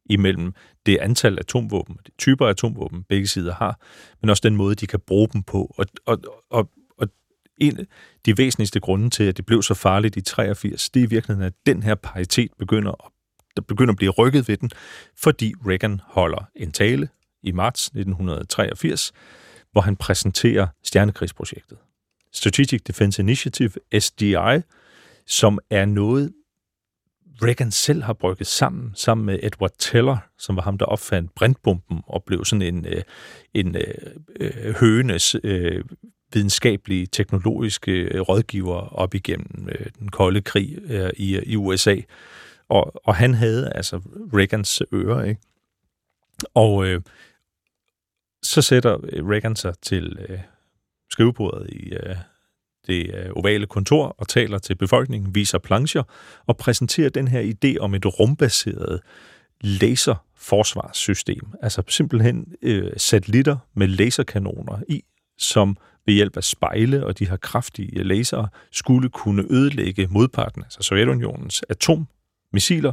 [0.08, 0.52] imellem
[0.86, 3.80] det antal atomvåben, de typer af atomvåben, begge sider har,
[4.20, 5.74] men også den måde, de kan bruge dem på.
[5.78, 6.18] Og, og,
[6.50, 7.08] og, og
[7.60, 7.84] en af
[8.26, 11.46] de væsentligste grunde til, at det blev så farligt i 83, det er i virkeligheden,
[11.46, 13.10] at den her paritet begynder at,
[13.56, 14.70] der begynder at blive rykket ved den,
[15.16, 17.08] fordi Reagan holder en tale
[17.42, 19.12] i marts 1983,
[19.72, 21.78] hvor han præsenterer stjernekrigsprojektet.
[22.32, 24.60] Strategic Defense Initiative, SDI,
[25.26, 26.32] som er noget,
[27.42, 32.00] Reagan selv har brygget sammen, sammen med Edward Teller, som var ham, der opfandt brintbomben
[32.06, 33.02] og blev sådan en, øh,
[33.54, 33.84] en høenes
[34.40, 35.84] øh, øh hønes øh,
[36.32, 41.96] videnskabelige, teknologiske øh, rådgiver op igennem øh, den kolde krig øh, i, i USA.
[42.68, 44.00] Og, og han havde altså
[44.34, 45.40] Reagans ører, ikke?
[46.54, 47.00] Og øh,
[48.42, 48.98] så sætter
[49.30, 50.38] Reagan sig til øh,
[51.10, 52.16] skrivebordet i øh,
[52.86, 56.02] det øh, ovale kontor og taler til befolkningen, viser plancher
[56.46, 59.00] og præsenterer den her idé om et rumbaseret
[59.60, 61.42] laserforsvarssystem.
[61.62, 65.04] Altså simpelthen øh, satellitter med laserkanoner i,
[65.38, 70.82] som ved hjælp af spejle og de her kraftige laser skulle kunne ødelægge modparten, altså
[70.82, 72.92] Sovjetunionens atommissiler,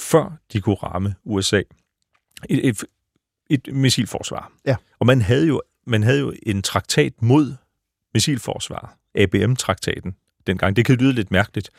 [0.00, 1.62] før de kunne ramme USA.
[2.48, 2.84] Et, et,
[3.50, 4.52] et missilforsvar.
[4.66, 4.76] Ja.
[4.98, 7.54] Og man havde jo man havde jo en traktat mod
[8.14, 10.14] missilforsvar, ABM-traktaten,
[10.46, 10.76] dengang.
[10.76, 11.70] Det kan lyde lidt mærkeligt,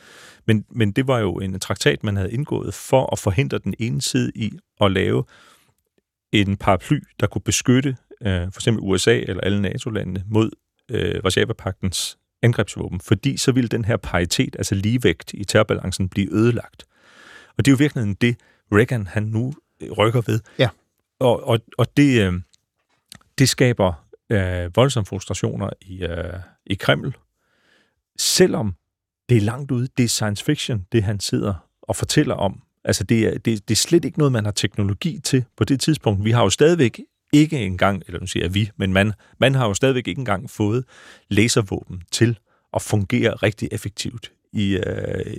[0.48, 4.02] men, men det var jo en traktat, man havde indgået for at forhindre den ene
[4.02, 5.24] side i at lave
[6.32, 10.52] en paraply, der kunne beskytte øh, for eksempel USA eller alle NATO-landene mod
[10.90, 16.86] øh, Varsava-paktens angrebsvåben, fordi så ville den her paritet, altså ligevægt i terrorbalancen, blive ødelagt.
[17.58, 18.38] Og det er jo virkelig det,
[18.72, 19.54] Reagan han nu
[19.98, 20.40] rykker ved.
[20.60, 20.70] Ja.
[21.20, 22.34] Og, og, og det, øh,
[23.38, 27.16] det skaber øh, voldsomme frustrationer i, øh, i Kreml,
[28.20, 28.76] selvom
[29.30, 32.62] det er langt ude, det er science fiction, det han sidder og fortæller om.
[32.86, 35.80] Altså, det er, det, det er slet ikke noget, man har teknologi til på det
[35.80, 36.26] tidspunkt.
[36.26, 37.02] Vi har jo stadigvæk
[37.34, 40.50] ikke engang, eller nu siger jeg vi, men man, man har jo stadigvæk ikke engang
[40.50, 40.84] fået
[41.30, 42.38] laservåben til
[42.74, 45.38] at fungere rigtig effektivt i, øh,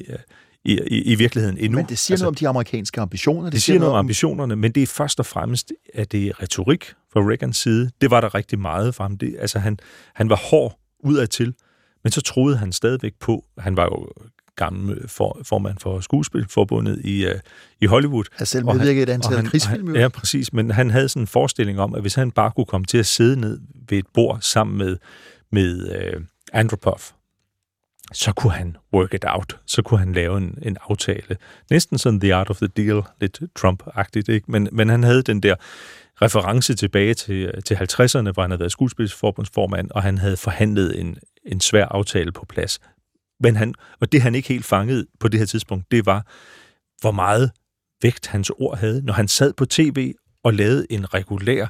[0.64, 1.78] i, i, i virkeligheden endnu.
[1.78, 3.44] Men det siger altså, noget om de amerikanske ambitioner.
[3.44, 6.42] Det, det siger noget om ambitionerne, men det er først og fremmest, at det er
[6.42, 7.90] retorik fra Reagans side.
[8.00, 9.18] Det var der rigtig meget fra ham.
[9.18, 9.78] Det, altså, han,
[10.14, 11.54] han var hård udadtil,
[12.04, 14.08] men så troede han stadigvæk på, han var jo
[14.56, 17.32] gammel for, formand for skuespilforbundet i, uh,
[17.80, 18.24] i Hollywood.
[18.32, 19.96] Han selv medvirket et antal krigsfilm.
[19.96, 22.84] Ja, præcis, men han havde sådan en forestilling om, at hvis han bare kunne komme
[22.84, 24.96] til at sidde ned ved et bord sammen med,
[25.52, 27.00] med uh, Andropov,
[28.12, 29.56] så kunne han work it out.
[29.66, 31.36] Så kunne han lave en, en aftale.
[31.70, 34.50] Næsten sådan The Art of the Deal, lidt Trump-agtigt, ikke?
[34.50, 35.54] Men, men han havde den der
[36.22, 41.18] reference tilbage til, til 50'erne, hvor han havde været skuespilsforbundsformand, og han havde forhandlet en,
[41.46, 42.80] en svær aftale på plads.
[43.40, 46.26] Men han, og det han ikke helt fangede på det her tidspunkt, det var,
[47.00, 47.50] hvor meget
[48.02, 51.66] vægt hans ord havde, når han sad på tv og lavede en regulær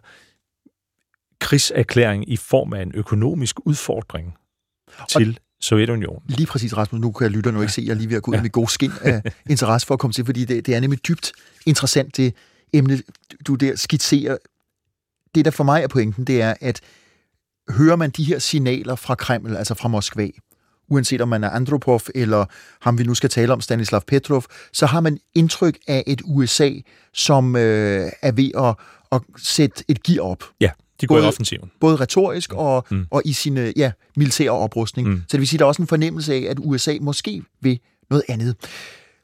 [1.41, 4.35] krigserklæring i form af en økonomisk udfordring
[5.09, 6.23] til Sovjetunionen.
[6.29, 7.01] Lige præcis, Rasmus.
[7.01, 8.43] Nu kan jeg lytte nu ikke se, at jeg lige ved at gå ud ja.
[8.43, 11.33] med god skin af interesse for at komme til, fordi det, det er nemlig dybt
[11.67, 12.35] interessant, det
[12.73, 13.03] emne,
[13.47, 14.37] du der skitserer.
[15.35, 16.81] Det, der for mig er pointen, det er, at
[17.71, 20.29] hører man de her signaler fra Kreml, altså fra Moskva,
[20.89, 22.45] uanset om man er Andropov eller
[22.81, 26.71] ham vi nu skal tale om, Stanislav Petrov, så har man indtryk af et USA,
[27.13, 28.75] som øh, er ved at,
[29.13, 30.45] at sætte et gear op.
[30.61, 30.71] Ja.
[31.01, 31.71] De går både, i offensiven.
[31.81, 33.07] Både retorisk og, mm.
[33.11, 35.09] og i sin ja, militære oprustning.
[35.09, 35.23] Mm.
[35.29, 37.81] Så det vil sige, at der er også en fornemmelse af, at USA måske vil
[38.11, 38.57] noget andet.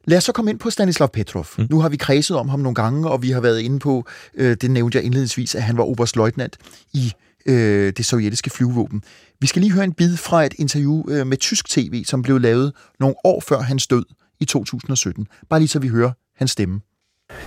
[0.05, 1.47] Lad os så komme ind på Stanislav Petrov.
[1.59, 1.67] Mm.
[1.71, 4.57] Nu har vi kredset om ham nogle gange, og vi har været inde på, øh,
[4.61, 6.57] det nævnte jeg indledningsvis, at han var oberstløjtnant
[6.93, 7.13] i
[7.46, 9.04] øh, det sovjetiske flyvåben.
[9.42, 12.40] Vi skal lige høre en bid fra et interview øh, med tysk tv, som blev
[12.40, 14.06] lavet nogle år før hans død
[14.40, 15.28] i 2017.
[15.50, 16.82] Bare lige så vi hører hans stemme.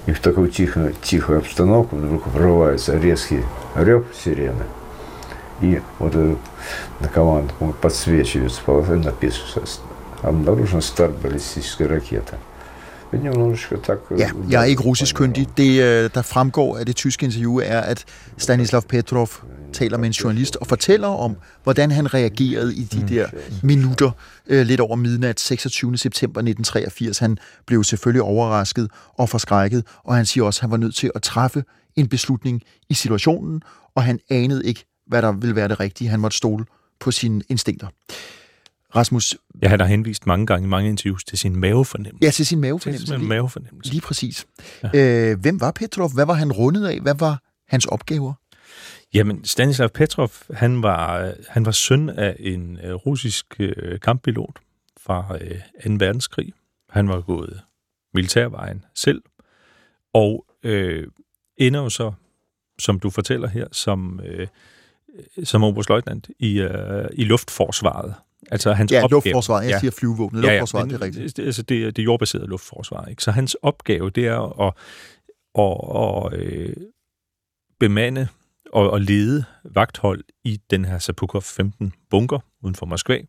[0.09, 3.43] И в такую тихую, тихую обстановку вдруг врывается резкий
[3.77, 4.65] рев сирены.
[5.61, 6.39] И вот этот
[7.01, 9.67] на команду подсвечивается полоса, написано
[10.23, 12.37] «Обнаружен старт баллистической ракеты».
[14.20, 15.48] Ja, jeg er ikke russisk kyndig.
[15.58, 18.06] Det, øh, der fremgår af det tyske interview, er, at
[18.38, 19.30] Stanislav Petrov
[19.74, 23.08] taler med en journalist og fortæller om, hvordan han reagerede i de mm.
[23.08, 23.28] der
[23.64, 24.12] minutter
[24.48, 25.98] øh, lidt over midnat 26.
[25.98, 27.20] september 1983.
[27.20, 31.12] Han blev selvfølgelig overrasket og forskrækket, og han siger også, at han var nødt til
[31.16, 31.64] at træffe
[31.96, 33.62] en beslutning i situationen,
[33.96, 36.10] og han anede ikke, hvad der ville være det rigtige.
[36.10, 36.66] Han måtte stole
[37.00, 37.88] på sine instinkter.
[38.96, 39.36] Rasmus...
[39.62, 42.26] Ja, han har henvist mange gange i mange interviews til sin mavefornemmelse.
[42.26, 43.14] Ja, til sin mavefornemmelse.
[43.14, 43.92] Til sin mavefornemmelse.
[43.92, 44.46] Lige præcis.
[44.94, 45.32] Ja.
[45.32, 46.14] Øh, hvem var Petrov?
[46.14, 47.00] Hvad var han rundet af?
[47.00, 48.34] Hvad var hans opgaver?
[49.14, 54.60] Jamen, Stanislav Petrov, han var, han var søn af en uh, russisk uh, kamppilot
[55.04, 55.40] fra uh,
[55.84, 55.94] 2.
[56.00, 56.54] verdenskrig.
[56.90, 57.62] Han var gået
[58.14, 59.22] militærvejen selv,
[60.14, 61.04] og uh,
[61.58, 62.12] ender jo så,
[62.80, 64.48] som du fortæller her, som, uh,
[65.44, 66.70] som oberstløjtnant i, uh,
[67.14, 68.16] i luftforsvaret.
[68.52, 69.64] Altså hans ja, opgave, luftforsvaret.
[69.64, 70.42] Jeg ja, siger flyvåbnet.
[70.42, 71.40] Luftforsvaret, ja, det er rigtigt.
[71.40, 73.06] Altså det, det er jordbaseret luftforsvar.
[73.06, 73.24] Ikke?
[73.24, 74.74] Så hans opgave, det er at,
[75.56, 76.76] at, at, at øh,
[77.80, 78.28] bemande
[78.74, 83.22] og, og lede vagthold i den her Sapukov 15 bunker uden for Moskva,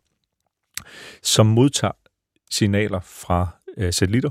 [1.23, 1.93] som modtager
[2.51, 4.31] signaler fra øh, satellitter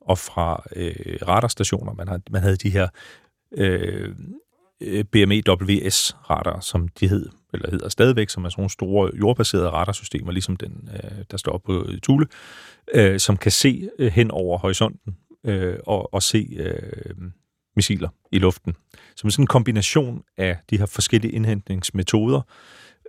[0.00, 1.92] og fra øh, radarstationer.
[1.92, 2.88] Man, har, man havde de her
[3.52, 4.14] øh,
[5.12, 10.56] BMEWS-radar, som de hed, eller hedder stadigvæk, som er sådan nogle store jordbaserede radarsystemer, ligesom
[10.56, 12.26] den, øh, der står på Tule,
[12.94, 17.14] øh, som kan se øh, hen over horisonten øh, og, og se øh,
[17.76, 18.74] missiler i luften.
[19.16, 22.40] Som sådan en kombination af de her forskellige indhentningsmetoder,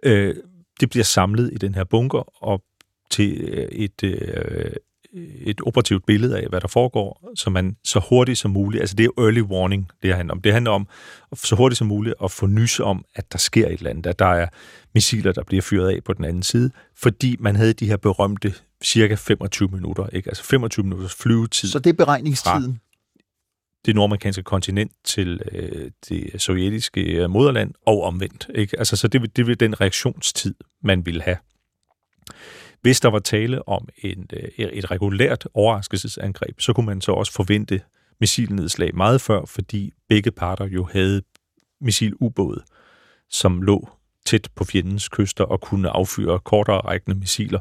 [0.04, 0.36] øh,
[0.80, 2.64] det bliver samlet i den her bunker og
[3.10, 4.72] til øh, et, øh,
[5.14, 9.06] et operativt billede af, hvad der foregår, så man så hurtigt som muligt, altså det
[9.06, 10.42] er early warning, det handler om.
[10.42, 10.88] Det handler om
[11.34, 14.20] så hurtigt som muligt at få nys om, at der sker et eller andet, at
[14.20, 14.48] der er
[14.94, 18.54] missiler, der bliver fyret af på den anden side, fordi man havde de her berømte
[18.84, 20.30] cirka 25 minutter, ikke?
[20.30, 21.70] altså 25 minutters flyvetid.
[21.70, 22.80] Så det er beregningstiden?
[23.86, 28.50] det nordamerikanske kontinent til øh, det sovjetiske øh, moderland og omvendt.
[28.56, 28.80] Ikke?
[28.80, 31.38] Altså, så det, det vil den reaktionstid, man vil have.
[32.82, 37.34] Hvis der var tale om en, øh, et regulært overraskelsesangreb, så kunne man så også
[37.34, 37.82] forvente
[38.20, 41.22] missilnedslag meget før, fordi begge parter jo havde
[41.82, 42.64] missilubåde,
[43.30, 43.90] som lå
[44.26, 47.60] tæt på fjendens kyster og kunne affyre kortere rækkende missiler,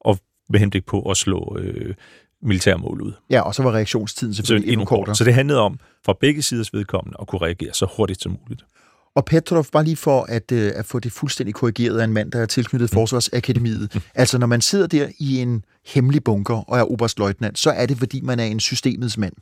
[0.00, 1.94] og med henblik på at slå øh,
[2.42, 3.12] militærmål ud.
[3.30, 5.14] Ja, og så var reaktionstiden selvfølgelig endnu kortere.
[5.14, 8.64] Så det handlede om, fra begge siders vedkommende, at kunne reagere så hurtigt som muligt.
[9.14, 12.32] Og Petrov, bare lige for at, øh, at få det fuldstændig korrigeret af en mand,
[12.32, 12.94] der er tilknyttet mm.
[12.94, 13.94] Forsvarsakademiet.
[13.94, 14.00] Mm.
[14.14, 17.98] Altså, når man sidder der i en hemmelig bunker og er oberstløjtnant, så er det,
[17.98, 19.32] fordi man er en systemets mand.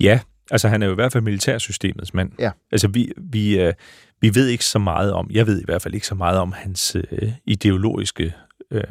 [0.00, 2.30] Ja, altså han er jo i hvert fald militærsystemets mand.
[2.38, 2.50] Ja.
[2.72, 3.72] Altså, vi, vi, øh,
[4.20, 6.52] vi ved ikke så meget om, jeg ved i hvert fald ikke så meget om
[6.52, 8.34] hans øh, ideologiske
[8.70, 8.82] øh,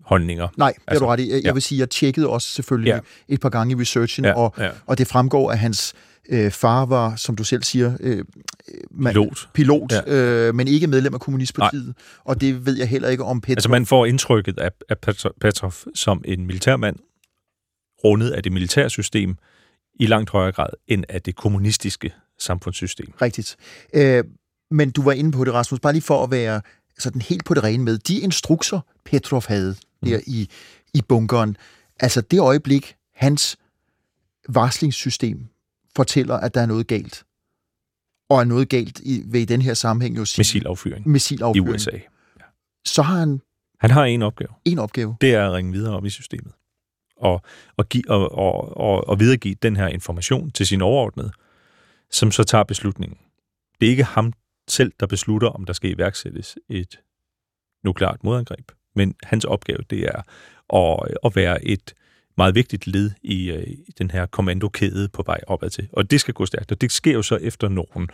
[0.00, 0.48] holdninger.
[0.56, 1.30] Nej, det altså, er du ret i.
[1.30, 1.52] Jeg ja.
[1.52, 2.98] vil sige, jeg tjekkede også selvfølgelig ja.
[3.28, 4.70] et par gange i researchen, ja, og, ja.
[4.86, 5.94] og det fremgår, at hans
[6.28, 8.24] øh, far var, som du selv siger, øh,
[8.90, 10.12] man, pilot, pilot ja.
[10.12, 11.86] øh, men ikke medlem af Kommunistpartiet.
[11.86, 11.94] Nej.
[12.24, 13.56] Og det ved jeg heller ikke om Petrov.
[13.56, 14.98] Altså man får indtrykket af, af
[15.40, 16.96] Petrov som en militærmand,
[18.04, 19.36] rundet af det militærsystem,
[20.00, 23.12] i langt højere grad end af det kommunistiske samfundssystem.
[23.22, 23.56] Rigtigt.
[23.94, 24.24] Øh,
[24.70, 26.60] men du var inde på det, Rasmus, bare lige for at være
[26.98, 30.22] sådan helt på det rene med, de instrukser, Petrov havde der mm.
[30.26, 30.48] i,
[30.94, 31.56] i bunkeren,
[32.00, 33.58] altså det øjeblik, hans
[34.48, 35.46] varslingssystem
[36.00, 37.24] fortæller, at der er noget galt,
[38.30, 40.40] og er noget galt i, ved i den her sammenhæng jo sige...
[40.40, 41.08] Missilaffyring.
[41.08, 41.68] Missilaffyring.
[41.68, 41.90] I USA.
[42.40, 42.44] Ja.
[42.84, 43.40] Så har han...
[43.80, 44.50] Han har en opgave.
[44.64, 45.16] En opgave.
[45.20, 46.52] Det er at ringe videre op i systemet.
[47.16, 47.42] Og,
[47.76, 51.32] og, give, og, og, og, og videregive den her information til sin overordnede,
[52.10, 53.18] som så tager beslutningen.
[53.80, 54.32] Det er ikke ham
[54.68, 57.00] selv, der beslutter, om der skal iværksættes et
[57.84, 58.72] nukleart modangreb.
[58.94, 60.22] Men hans opgave, det er
[60.76, 61.94] at, at være et
[62.38, 63.66] meget vigtigt led i, øh,
[63.98, 65.88] den her kommandokæde på vej opad til.
[65.92, 68.08] Og det skal gå stærkt, og det sker jo så efter nogle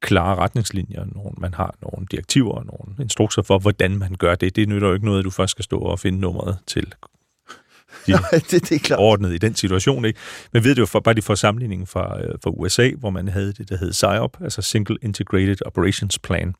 [0.00, 4.56] klare retningslinjer, nogle, man har nogle direktiver og nogle instrukser for, hvordan man gør det.
[4.56, 6.84] Det nytter jo ikke noget, at du først skal stå og finde nummeret til
[8.06, 9.00] de Nej, det, det er klart.
[9.00, 10.04] ordnet i den situation.
[10.04, 10.18] Ikke?
[10.52, 13.28] Men ved du jo, for, bare de får sammenligningen fra, øh, fra USA, hvor man
[13.28, 16.54] havde det, der hed SIOP, altså Single Integrated Operations Plan,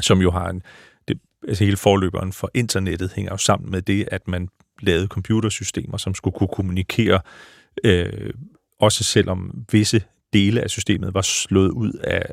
[0.00, 0.62] som jo har en,
[1.08, 4.48] det, altså hele forløberen for internettet hænger jo sammen med det, at man
[4.82, 7.20] lavede computersystemer, som skulle kunne kommunikere,
[7.84, 8.34] øh,
[8.80, 12.24] også selvom visse dele af systemet var slået ud af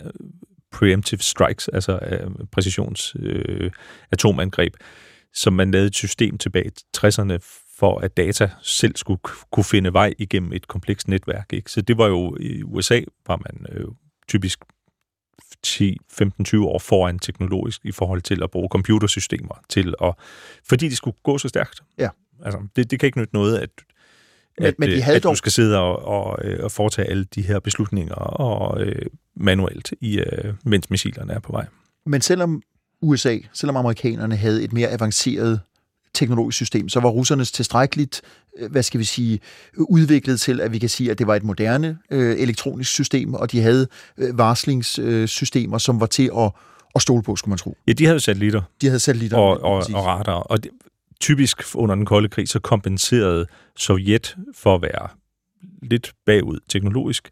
[0.72, 3.72] preemptive strikes, altså af præcisions øh,
[4.12, 4.74] atomangreb,
[5.34, 7.38] som man lavede et system tilbage i 60'erne
[7.80, 9.20] for at data selv skulle
[9.52, 11.54] kunne finde vej igennem et komplekst netværk.
[11.54, 11.72] Ikke?
[11.72, 13.88] Så det var jo, i USA var man øh,
[14.28, 14.60] typisk
[15.64, 20.14] 10, 15, 20 år foran teknologisk i forhold til at bruge computersystemer til at,
[20.64, 21.84] fordi de skulle gå så stærkt.
[21.98, 22.10] Ja.
[22.44, 23.70] Altså, det, det kan ikke nytte noget, at,
[24.60, 26.72] Men- at, men de øh, havde at dog- du skal sidde og, og, øh, og
[26.72, 31.66] foretage alle de her beslutninger og øh, manuelt, i, øh, mens missilerne er på vej.
[32.06, 32.62] Men selvom
[33.02, 35.60] USA, selvom amerikanerne havde et mere avanceret
[36.14, 38.22] teknologisk system, så var russernes tilstrækkeligt,
[38.60, 39.40] øh, hvad skal vi sige,
[39.78, 43.52] udviklet til, at vi kan sige, at det var et moderne øh, elektronisk system, og
[43.52, 46.52] de havde øh, varslingssystemer, som var til at,
[46.96, 47.78] at stole på, skulle man tro.
[47.88, 49.38] Ja, de havde satellitter De havde satellitter.
[49.38, 49.96] og, og, præcis.
[49.96, 50.72] og radar, og det,
[51.24, 55.08] typisk under den kolde krig, så kompenserede Sovjet for at være
[55.82, 57.30] lidt bagud teknologisk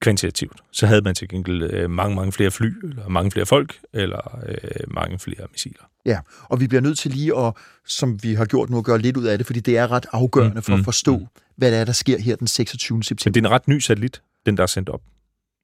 [0.00, 0.60] kvantitativt.
[0.72, 4.40] Så havde man til gengæld øh, mange, mange flere fly, eller mange flere folk, eller
[4.48, 5.82] øh, mange flere missiler.
[6.06, 7.52] Ja, og vi bliver nødt til lige at,
[7.86, 10.06] som vi har gjort nu, at gøre lidt ud af det, fordi det er ret
[10.12, 11.26] afgørende Mm, for at mm, forstå, mm.
[11.56, 12.96] hvad det er, der sker her den 26.
[12.96, 13.32] Men september.
[13.32, 15.02] det er en ret ny satellit, den der er sendt op.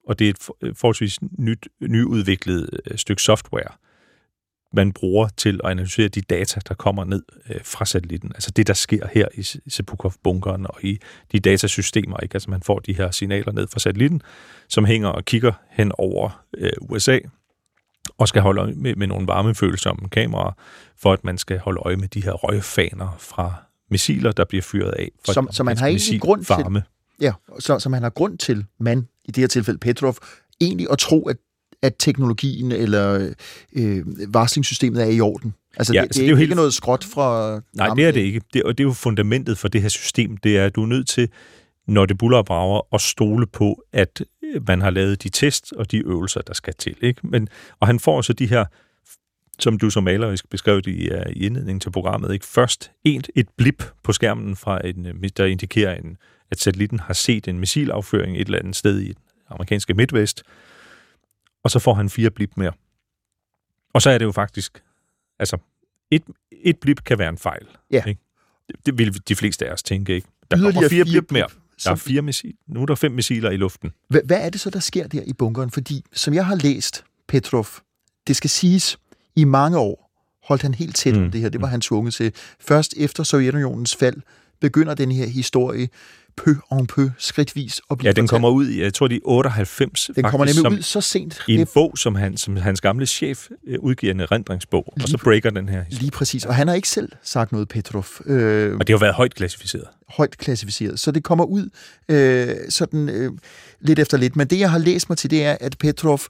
[0.08, 3.72] Og det er et øh, forholdsvis nyt, nyudviklet øh, stykke software,
[4.72, 8.32] man bruger til at analysere de data, der kommer ned øh, fra satellitten.
[8.34, 10.98] Altså det, der sker her i Se- Sepukov-bunkeren og i
[11.32, 12.16] de datasystemer.
[12.16, 12.34] Ikke?
[12.34, 14.22] Altså man får de her signaler ned fra satellitten,
[14.68, 17.18] som hænger og kigger hen over øh, USA,
[18.18, 20.52] og skal holde øje med, med nogle varmefølsomme kameraer,
[20.96, 23.54] for at man skal holde øje med de her røgfaner fra
[23.90, 25.10] missiler, der bliver fyret af.
[25.26, 26.82] fra Som- så man har egentlig grund til- missilfarme.
[27.20, 30.14] Ja, så, så man har grund til, man, i det her tilfælde Petrov,
[30.60, 31.36] egentlig at tro, at,
[31.82, 33.34] at teknologien eller
[33.72, 35.54] øh, varslingssystemet er i orden.
[35.76, 37.60] Altså, Ja, det, altså, det, det er jo ikke helt- noget skråt fra...
[37.74, 38.40] Nej, det er det ikke.
[38.54, 40.36] Det, og det er jo fundamentet for det her system.
[40.36, 41.28] Det er, at du er nødt til,
[41.88, 45.72] når det buller og brager, at stole på, at øh, man har lavet de test
[45.72, 46.96] og de øvelser, der skal til.
[47.02, 47.20] Ikke?
[47.26, 47.48] Men,
[47.80, 48.64] og han får så de her,
[49.58, 52.46] som du som malerisk beskrev det i, uh, i indledningen til programmet, ikke?
[52.46, 56.16] først et, et blip på skærmen, fra en, øh, der indikerer, en,
[56.50, 59.14] at satellitten har set en missilafføring et eller andet sted i den
[59.50, 60.42] amerikanske midtvest,
[61.62, 62.72] og så får han fire blip mere.
[63.92, 64.82] Og så er det jo faktisk,
[65.38, 65.58] altså,
[66.10, 67.66] et, et blip kan være en fejl.
[67.90, 68.04] Ja.
[68.04, 68.20] Ikke?
[68.68, 70.28] Det, det vil de fleste af os tænke, ikke?
[70.50, 71.48] Der Yderligere kommer fire, fire blip mere.
[71.84, 72.54] Der er fire missil.
[72.66, 73.92] Nu er der fem missiler i luften.
[74.08, 75.70] Hvad, hvad er det så, der sker der i bunkeren?
[75.70, 77.66] Fordi, som jeg har læst, Petrov,
[78.26, 78.98] det skal siges,
[79.36, 80.10] i mange år
[80.44, 81.20] holdt han helt tæt mm.
[81.20, 81.24] Mm.
[81.24, 81.48] om det her.
[81.48, 82.32] Det var han tvunget til.
[82.60, 84.22] Først efter Sovjetunionens fald
[84.60, 85.88] begynder den her historie
[86.36, 88.30] peu en peu, skridtvis at blive Ja, den fortalt.
[88.30, 91.08] kommer ud i, jeg tror, det er 98 den kommer faktisk, nemlig som, ud så
[91.08, 91.40] sent.
[91.48, 95.18] i en bog, som, han, som hans gamle chef øh, udgiver en erindringsbog, og så
[95.24, 96.00] breaker den her historie.
[96.00, 96.44] Lige præcis.
[96.44, 98.04] Og han har ikke selv sagt noget, Petrov.
[98.26, 99.84] Øh, Og det har været højt klassificeret.
[100.08, 101.00] højt klassificeret.
[101.00, 101.68] Så det kommer ud
[102.08, 103.32] øh, sådan øh,
[103.80, 104.36] lidt efter lidt.
[104.36, 106.20] Men det, jeg har læst mig til, det er, at Petrov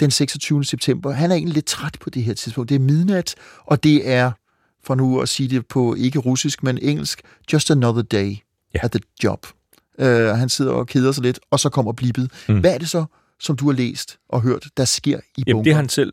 [0.00, 0.64] den 26.
[0.64, 2.68] september, han er egentlig lidt træt på det her tidspunkt.
[2.68, 4.30] Det er midnat, og det er,
[4.84, 8.36] for nu at sige det på ikke russisk, men engelsk, just another day
[8.74, 8.78] Ja.
[8.82, 9.46] at the job.
[9.98, 12.30] Øh, han sidder og keder sig lidt, og så kommer blippet.
[12.48, 12.60] Mm.
[12.60, 13.04] Hvad er det så,
[13.40, 15.64] som du har læst og hørt, der sker i Jamen, bunkeren?
[15.64, 16.12] det han selv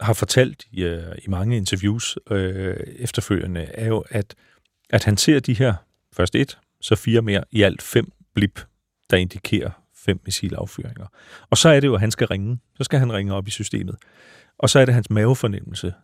[0.00, 4.34] har fortalt i, øh, i mange interviews øh, efterfølgende, er jo, at,
[4.90, 5.74] at han ser de her,
[6.12, 8.60] først et, så fire mere, i alt fem blip,
[9.10, 11.06] der indikerer fem missilaffyringer.
[11.50, 12.58] Og så er det jo, at han skal ringe.
[12.76, 13.96] Så skal han ringe op i systemet.
[14.58, 15.94] Og så er det hans mavefornemmelse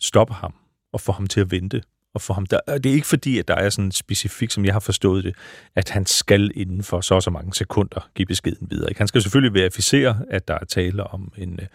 [0.00, 0.54] stopper ham
[0.92, 1.82] og få ham til at vente.
[2.14, 4.64] Og få ham der, og det er ikke fordi, at der er sådan specifikt, som
[4.64, 5.36] jeg har forstået det,
[5.74, 8.90] at han skal inden for så og så mange sekunder give beskeden videre.
[8.90, 9.00] Ikke?
[9.00, 11.66] Han skal selvfølgelig verificere, at der er tale om en, øh,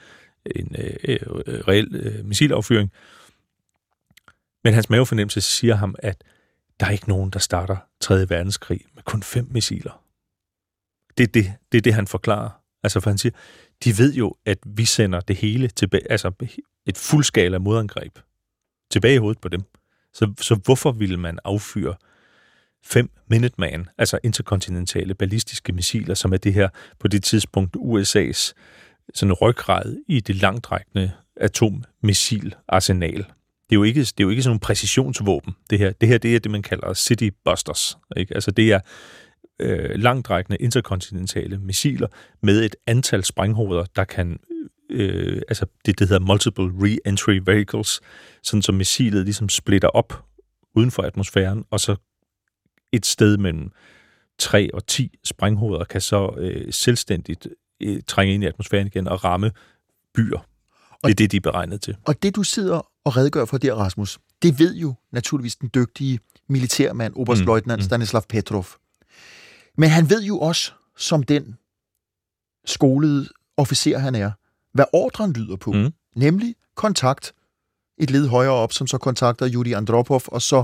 [0.55, 1.17] en øh, øh,
[1.67, 2.91] reel øh, missilaffyring.
[4.63, 6.23] Men hans mavefornemmelse siger ham, at
[6.79, 8.29] der er ikke nogen, der starter 3.
[8.29, 10.03] verdenskrig med kun fem missiler.
[11.17, 12.49] Det er det, det, er det han forklarer.
[12.83, 13.33] Altså, for han siger,
[13.83, 16.31] de ved jo, at vi sender det hele tilbage, altså
[16.85, 18.19] et fuldskala modangreb
[18.93, 19.61] tilbage i hovedet på dem.
[20.13, 21.95] Så, så hvorfor ville man affyre
[22.83, 28.53] fem Minuteman, altså interkontinentale ballistiske missiler, som er det her på det tidspunkt USA's
[29.13, 33.17] sådan ryggrad i det langtrækkende atommissilarsenal.
[33.69, 35.91] Det er jo ikke, det er jo ikke sådan nogle præcisionsvåben, det her.
[35.91, 37.97] Det her, det er det, man kalder city busters.
[38.17, 38.35] Ikke?
[38.35, 38.79] Altså det er
[39.59, 42.07] øh, langtrækkende interkontinentale missiler
[42.41, 44.39] med et antal sprænghoveder, der kan,
[44.89, 48.01] øh, altså det, det hedder multiple re-entry vehicles,
[48.43, 50.25] sådan som missilet ligesom splitter op
[50.75, 51.95] uden for atmosfæren, og så
[52.91, 53.71] et sted mellem
[54.39, 57.47] 3 og 10 sprænghoveder kan så øh, selvstændigt
[57.81, 59.51] øh, trænge ind i atmosfæren igen og ramme
[60.13, 60.47] byer.
[61.03, 61.97] Det er det, de er beregnet til.
[62.05, 66.19] Og det, du sidder og redegør for der, Rasmus, det ved jo naturligvis den dygtige
[66.49, 67.83] militærmand, oberstløjtnant mm.
[67.83, 68.65] Stanislav Petrov.
[69.77, 71.57] Men han ved jo også, som den
[72.65, 74.31] skolede officer han er,
[74.73, 75.71] hvad ordren lyder på.
[75.71, 75.93] Mm.
[76.15, 77.33] Nemlig kontakt
[77.97, 80.63] et led højere op, som så kontakter Yuri Andropov, og så,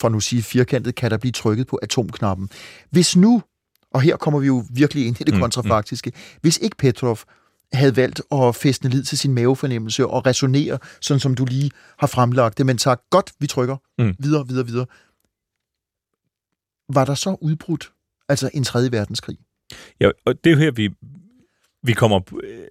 [0.00, 2.50] for nu sige firkantet, kan der blive trykket på atomknappen.
[2.90, 3.42] Hvis nu,
[3.90, 6.38] og her kommer vi jo virkelig ind i det mm, kontrafaktiske, mm.
[6.40, 7.18] hvis ikke Petrov
[7.72, 12.06] havde valgt at fæstne lid til sin mavefornemmelse og resonere, sådan som du lige har
[12.06, 14.14] fremlagt det, men sagt, godt, vi trykker, mm.
[14.18, 14.86] videre, videre, videre.
[16.92, 17.92] Var der så udbrudt,
[18.28, 19.38] altså en tredje verdenskrig?
[20.00, 20.90] Ja, og det er jo her, vi,
[21.88, 22.20] vi kommer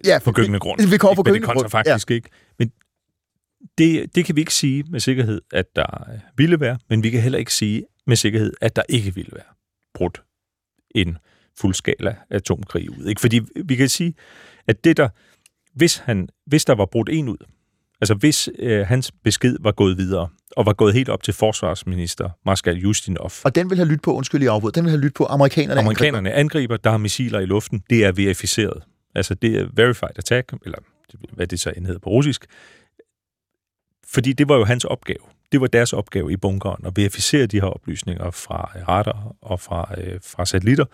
[0.04, 0.90] ja, på gyngende grund.
[0.90, 1.70] Vi kommer på gyngende grund.
[1.70, 2.14] faktisk ja.
[2.14, 2.28] ikke.
[2.58, 2.72] Men
[3.78, 6.04] det, det kan vi ikke sige med sikkerhed, at der
[6.36, 9.52] ville være, men vi kan heller ikke sige med sikkerhed, at der ikke ville være
[9.94, 10.22] brudt
[10.94, 11.18] en
[11.60, 13.04] fuldskala atomkrig ud.
[13.04, 13.20] Ikke?
[13.20, 14.14] Fordi vi kan sige,
[14.66, 15.08] at det der,
[15.74, 17.46] hvis, han, hvis der var brudt en ud,
[18.00, 22.30] altså hvis øh, hans besked var gået videre, og var gået helt op til forsvarsminister
[22.46, 23.32] Marskal Justinov.
[23.44, 25.80] Og den vil have lyttet på, undskyld i afbud, den vil have lyttet på, amerikanerne
[25.80, 26.40] Amerikanerne angriber.
[26.40, 28.82] angriber, der har missiler i luften, det er verificeret.
[29.14, 30.78] Altså det er verified attack, eller
[31.32, 32.46] hvad det så end hedder på russisk.
[34.06, 35.20] Fordi det var jo hans opgave.
[35.52, 39.94] Det var deres opgave i bunkeren, at verificere de her oplysninger fra radar og fra,
[40.00, 40.84] øh, fra satellitter,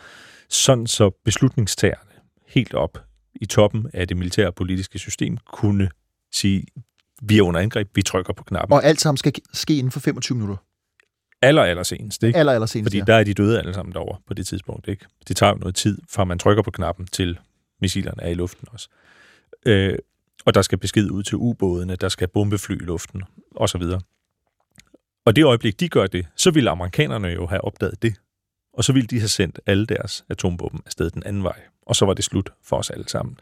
[0.48, 2.10] sådan så beslutningstagerne
[2.46, 2.98] helt op
[3.34, 5.90] i toppen af det militære politiske system kunne
[6.32, 6.66] sige,
[7.22, 8.72] vi er under angreb, vi trykker på knappen.
[8.72, 10.56] Og alt sammen skal ske inden for 25 minutter?
[11.42, 12.38] Aller, aller senest, ikke?
[12.38, 13.04] Aller, aller senest, Fordi ja.
[13.04, 15.06] der er de døde alle sammen derovre på det tidspunkt, ikke?
[15.28, 17.38] Det tager jo noget tid, fra man trykker på knappen, til
[17.80, 18.88] missilerne er i luften også.
[19.66, 19.98] Øh,
[20.44, 23.22] og der skal besked ud til ubådene, der skal bombefly i luften,
[23.56, 24.00] og så videre.
[25.24, 28.14] Og det øjeblik, de gør det, så ville amerikanerne jo have opdaget det.
[28.72, 31.60] Og så ville de have sendt alle deres atombomben afsted den anden vej.
[31.86, 33.36] Og så var det slut for os alle sammen.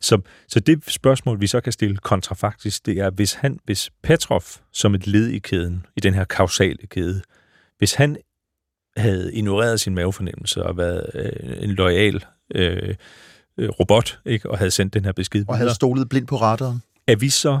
[0.00, 4.42] Så, så det spørgsmål, vi så kan stille kontrafaktisk, det er, hvis, han, hvis Petrov
[4.72, 7.22] som et led i kæden, i den her kausale kæde,
[7.78, 8.16] hvis han
[8.96, 12.24] havde ignoreret sin mavefornemmelse og været øh, en lojal
[12.54, 12.94] øh,
[13.58, 16.82] øh, robot, ikke, og havde sendt den her besked Og havde stolet blind på radaren.
[17.06, 17.60] Er vi så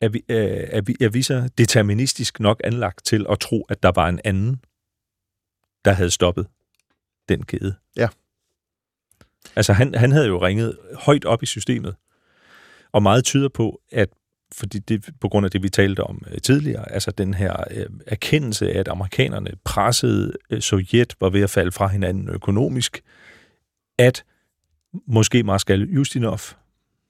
[0.00, 3.82] er vi, øh, er, vi, er vi så deterministisk nok anlagt til at tro, at
[3.82, 4.60] der var en anden,
[5.84, 6.46] der havde stoppet
[7.28, 7.74] den kæde?
[7.96, 8.08] Ja.
[9.56, 11.94] Altså, han, han havde jo ringet højt op i systemet,
[12.92, 14.08] og meget tyder på, at
[14.52, 17.86] fordi det, på grund af det, vi talte om øh, tidligere, altså den her øh,
[18.06, 23.02] erkendelse af, at amerikanerne pressede øh, Sovjet, var ved at falde fra hinanden økonomisk,
[23.98, 24.24] at
[25.06, 26.40] måske Marskal Justinov,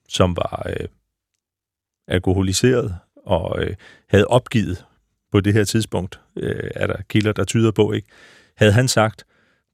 [0.09, 0.89] som var øh,
[2.09, 3.75] alkoholiseret og øh,
[4.09, 4.85] havde opgivet
[5.33, 8.09] på det her tidspunkt, øh, er der kilder, der tyder på, ikke?
[8.57, 9.25] Havde han sagt,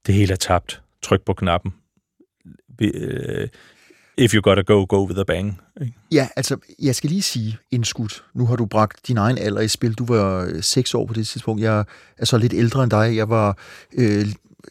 [0.07, 1.75] det hele er tabt, tryk på knappen,
[2.81, 3.49] øh,
[4.17, 5.61] if you gotta go, go with a bang.
[5.81, 5.95] Ikke?
[6.13, 8.25] Ja, altså, jeg skal lige sige indskudt.
[8.35, 9.95] Nu har du bragt din egen alder i spil.
[9.95, 11.63] Du var øh, 6 år på det tidspunkt.
[11.63, 11.85] Jeg
[12.19, 13.17] er så lidt ældre end dig.
[13.17, 13.59] Jeg var
[13.93, 14.27] øh,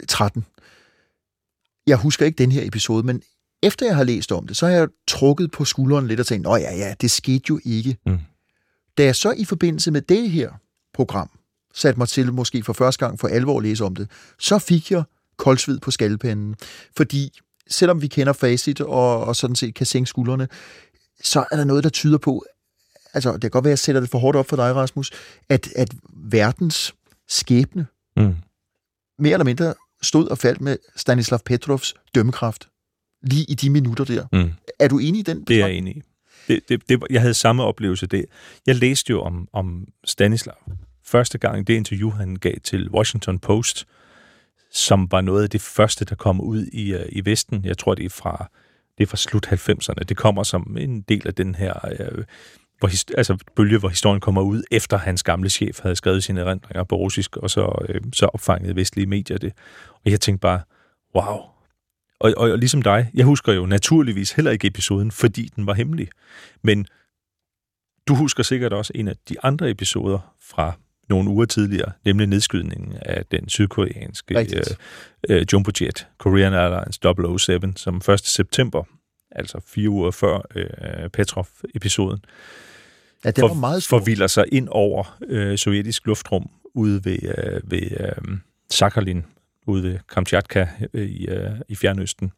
[0.07, 0.45] 13
[1.87, 3.21] jeg husker ikke den her episode, men
[3.63, 6.47] efter jeg har læst om det, så har jeg trukket på skulderen lidt og tænkt,
[6.47, 7.97] åh ja, ja, det skete jo ikke.
[8.05, 8.19] Mm.
[8.97, 10.51] Da jeg så i forbindelse med det her
[10.93, 11.29] program
[11.73, 14.09] satte mig til måske for første gang for alvor at læse om det,
[14.39, 15.03] så fik jeg
[15.37, 16.55] koldsved på skalpenden.
[16.97, 20.47] Fordi selvom vi kender facit og, og sådan set kan sænke skuldrene,
[21.23, 22.45] så er der noget, der tyder på,
[23.13, 25.11] altså det kan godt være, at jeg sætter det for hårdt op for dig, Rasmus,
[25.49, 26.95] at, at verdens
[27.27, 28.35] skæbne mm.
[29.19, 29.73] mere eller mindre
[30.05, 32.67] stod og faldt med Stanislav Petrovs dømmekraft
[33.23, 34.25] lige i de minutter der.
[34.31, 34.51] Mm.
[34.79, 35.43] Er du enig i den?
[35.43, 36.01] Det er jeg enig i.
[36.47, 38.07] Det, det, det, jeg havde samme oplevelse.
[38.07, 38.25] Det.
[38.67, 40.55] Jeg læste jo om, om Stanislav
[41.05, 43.87] første gang, det interview, han gav til Washington Post,
[44.71, 47.65] som var noget af det første, der kom ud i, uh, i Vesten.
[47.65, 48.49] Jeg tror, det er fra,
[48.97, 50.03] det er fra slut 90'erne.
[50.03, 52.23] Det kommer som en del af den her uh,
[52.79, 56.83] hvor, altså, bølge, hvor historien kommer ud, efter hans gamle chef havde skrevet sine erindringer
[56.83, 59.53] på russisk, og så, øh, så opfangede vestlige medier det.
[60.05, 60.61] Og jeg tænkte bare,
[61.15, 61.37] wow.
[62.19, 65.73] Og, og, og ligesom dig, jeg husker jo naturligvis heller ikke episoden, fordi den var
[65.73, 66.09] hemmelig.
[66.61, 66.87] Men
[68.07, 70.73] du husker sikkert også en af de andre episoder fra
[71.09, 74.63] nogle uger tidligere, nemlig nedskydningen af den sydkoreanske øh,
[75.29, 76.99] øh, jumbojet, Korean Airlines
[77.41, 78.19] 007, som 1.
[78.19, 78.83] september,
[79.35, 82.19] altså fire uger før øh, Petrov-episoden,
[83.25, 83.99] Ja, det var for, meget stor.
[83.99, 88.37] forviler sig ind over øh, sovjetisk luftrum ude ved, øh, ved øh,
[88.69, 89.25] Sakhalin,
[89.67, 92.31] ude ved Kamchatka øh, i, øh, i Fjernøsten,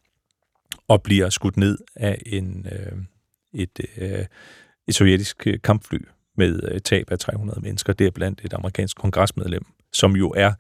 [0.88, 2.98] og bliver skudt ned af en, øh,
[3.54, 4.26] et, øh,
[4.88, 5.98] et sovjetisk øh, kampfly
[6.38, 7.94] med øh, tab af 300 mennesker.
[7.94, 10.54] Det er blandt et amerikansk kongresmedlem, som jo er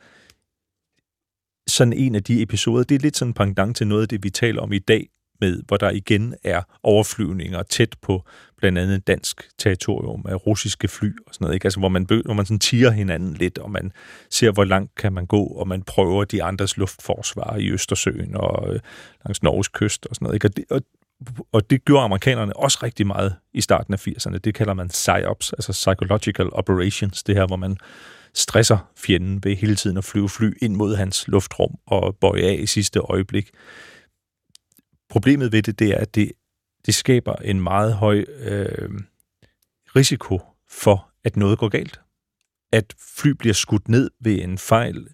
[1.67, 4.23] sådan en af de episoder, det er lidt sådan en pendant til noget af det,
[4.23, 5.09] vi taler om i dag,
[5.41, 8.23] med, hvor der igen er overflyvninger tæt på
[8.57, 11.65] blandt andet dansk territorium af russiske fly og sådan noget, ikke?
[11.65, 13.91] Altså, hvor man, hvor man sådan tiger hinanden lidt, og man
[14.29, 18.73] ser, hvor langt kan man gå, og man prøver de andres luftforsvar i Østersøen og
[18.73, 18.79] øh,
[19.25, 20.47] langs Norges kyst og sådan noget, ikke?
[20.47, 20.81] Og, det, og,
[21.51, 24.37] og det gjorde amerikanerne også rigtig meget i starten af 80'erne.
[24.37, 27.77] Det kalder man PSYOPs, altså Psychological Operations, det her, hvor man
[28.33, 32.57] stresser fjenden ved hele tiden at flyve fly ind mod hans luftrum og bøje af
[32.59, 33.49] i sidste øjeblik.
[35.09, 36.31] Problemet ved det, det er, at det,
[36.85, 38.89] det skaber en meget høj øh,
[39.95, 42.01] risiko for, at noget går galt.
[42.71, 45.07] At fly bliver skudt ned ved en fejl,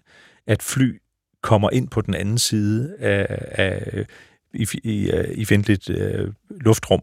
[0.46, 1.00] at fly
[1.40, 4.06] kommer ind på den anden side af, af
[4.54, 7.02] i, i, øh, i fjendtligt øh, luftrum,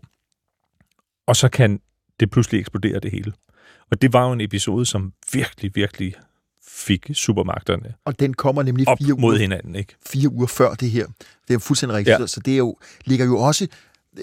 [1.28, 1.82] og så kan
[2.20, 3.34] det pludselig eksplodere det hele.
[3.92, 6.16] Og det var jo en episode, som virkelig, virkelig
[6.68, 9.96] fik supermagterne Og den kommer nemlig op fire mod uger, hinanden, ikke?
[10.06, 11.06] fire uger før det her.
[11.48, 12.20] Det er fuldstændig rigtigt.
[12.20, 12.28] Ja.
[12.28, 13.68] Så det er jo, ligger jo også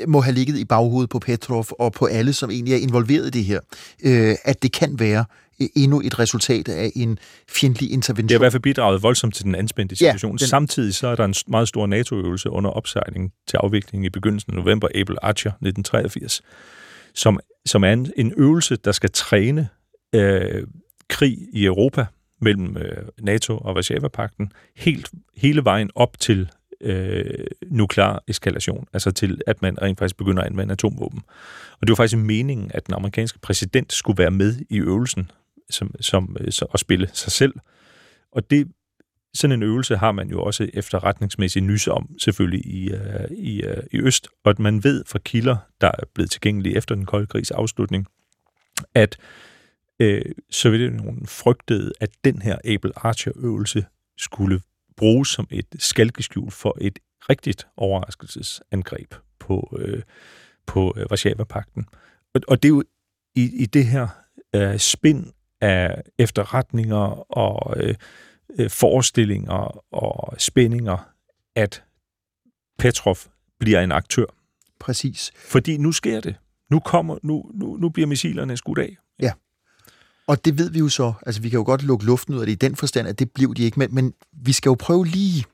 [0.07, 3.31] må have ligget i baghovedet på Petrov og på alle, som egentlig er involveret i
[3.31, 3.61] det her,
[4.05, 5.25] øh, at det kan være
[5.63, 7.19] øh, endnu et resultat af en
[7.49, 8.39] fjendtlig Det har i intervention.
[8.41, 10.33] hvert fald bidraget voldsomt til den anspændte situation.
[10.33, 14.11] Ja, den- Samtidig så er der en meget stor NATO-øvelse under opsejling til afvikling i
[14.11, 16.43] begyndelsen af november, Able Archer 1983,
[17.15, 19.69] som, som er en, en øvelse, der skal træne
[20.15, 20.67] øh,
[21.09, 22.07] krig i Europa
[22.41, 29.41] mellem øh, NATO og Varsava-pakten helt, hele vejen op til øh, nuklear eskalation, altså til,
[29.47, 31.23] at man rent faktisk begynder at anvende atomvåben.
[31.81, 35.31] Og det var faktisk meningen, at den amerikanske præsident skulle være med i øvelsen
[35.71, 37.55] som, som, øh, så, og spille sig selv.
[38.33, 38.69] Og det,
[39.35, 43.83] sådan en øvelse har man jo også efterretningsmæssigt nys om, selvfølgelig i, øh, i, øh,
[43.93, 47.27] i Øst, og at man ved fra kilder, der er blevet tilgængelige efter den kolde
[47.27, 48.07] krigs afslutning,
[48.95, 49.19] at
[50.01, 53.87] øh, Sovjetunionen frygtede, at den her Able Archer-øvelse
[54.17, 54.61] skulle
[54.97, 56.99] bruges som et skalkeskjul for et
[57.31, 60.03] rigtigt overraskelsesangreb på, øh,
[60.67, 61.87] på øh, Varsava-pakten.
[62.35, 62.83] Og, og det er jo
[63.35, 64.09] i, i det her
[64.55, 65.27] øh, spind
[65.61, 67.95] af efterretninger og øh,
[68.59, 71.11] øh, forestillinger og spændinger,
[71.55, 71.85] at
[72.79, 73.17] Petrov
[73.61, 74.27] bliver en aktør.
[74.81, 75.33] Præcis.
[75.37, 76.37] Fordi nu sker det.
[76.71, 78.97] Nu, kommer, nu, nu, nu bliver missilerne skudt af.
[80.29, 81.13] Og det ved vi jo så.
[81.27, 83.31] Altså, vi kan jo godt lukke luften ud af det i den forstand, at det
[83.31, 83.79] blev de ikke.
[83.79, 85.45] Men, men vi skal jo prøve lige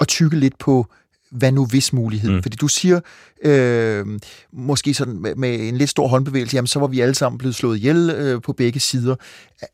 [0.00, 0.86] at tykke lidt på,
[1.30, 2.34] hvad nu hvis muligheden.
[2.34, 2.38] Mm.
[2.38, 2.42] Mm.
[2.42, 3.00] Fordi du siger,
[3.42, 4.06] øh,
[4.52, 7.54] måske sådan med, med en lidt stor håndbevægelse, jamen så var vi alle sammen blevet
[7.54, 9.16] slået ihjel øh, på begge sider.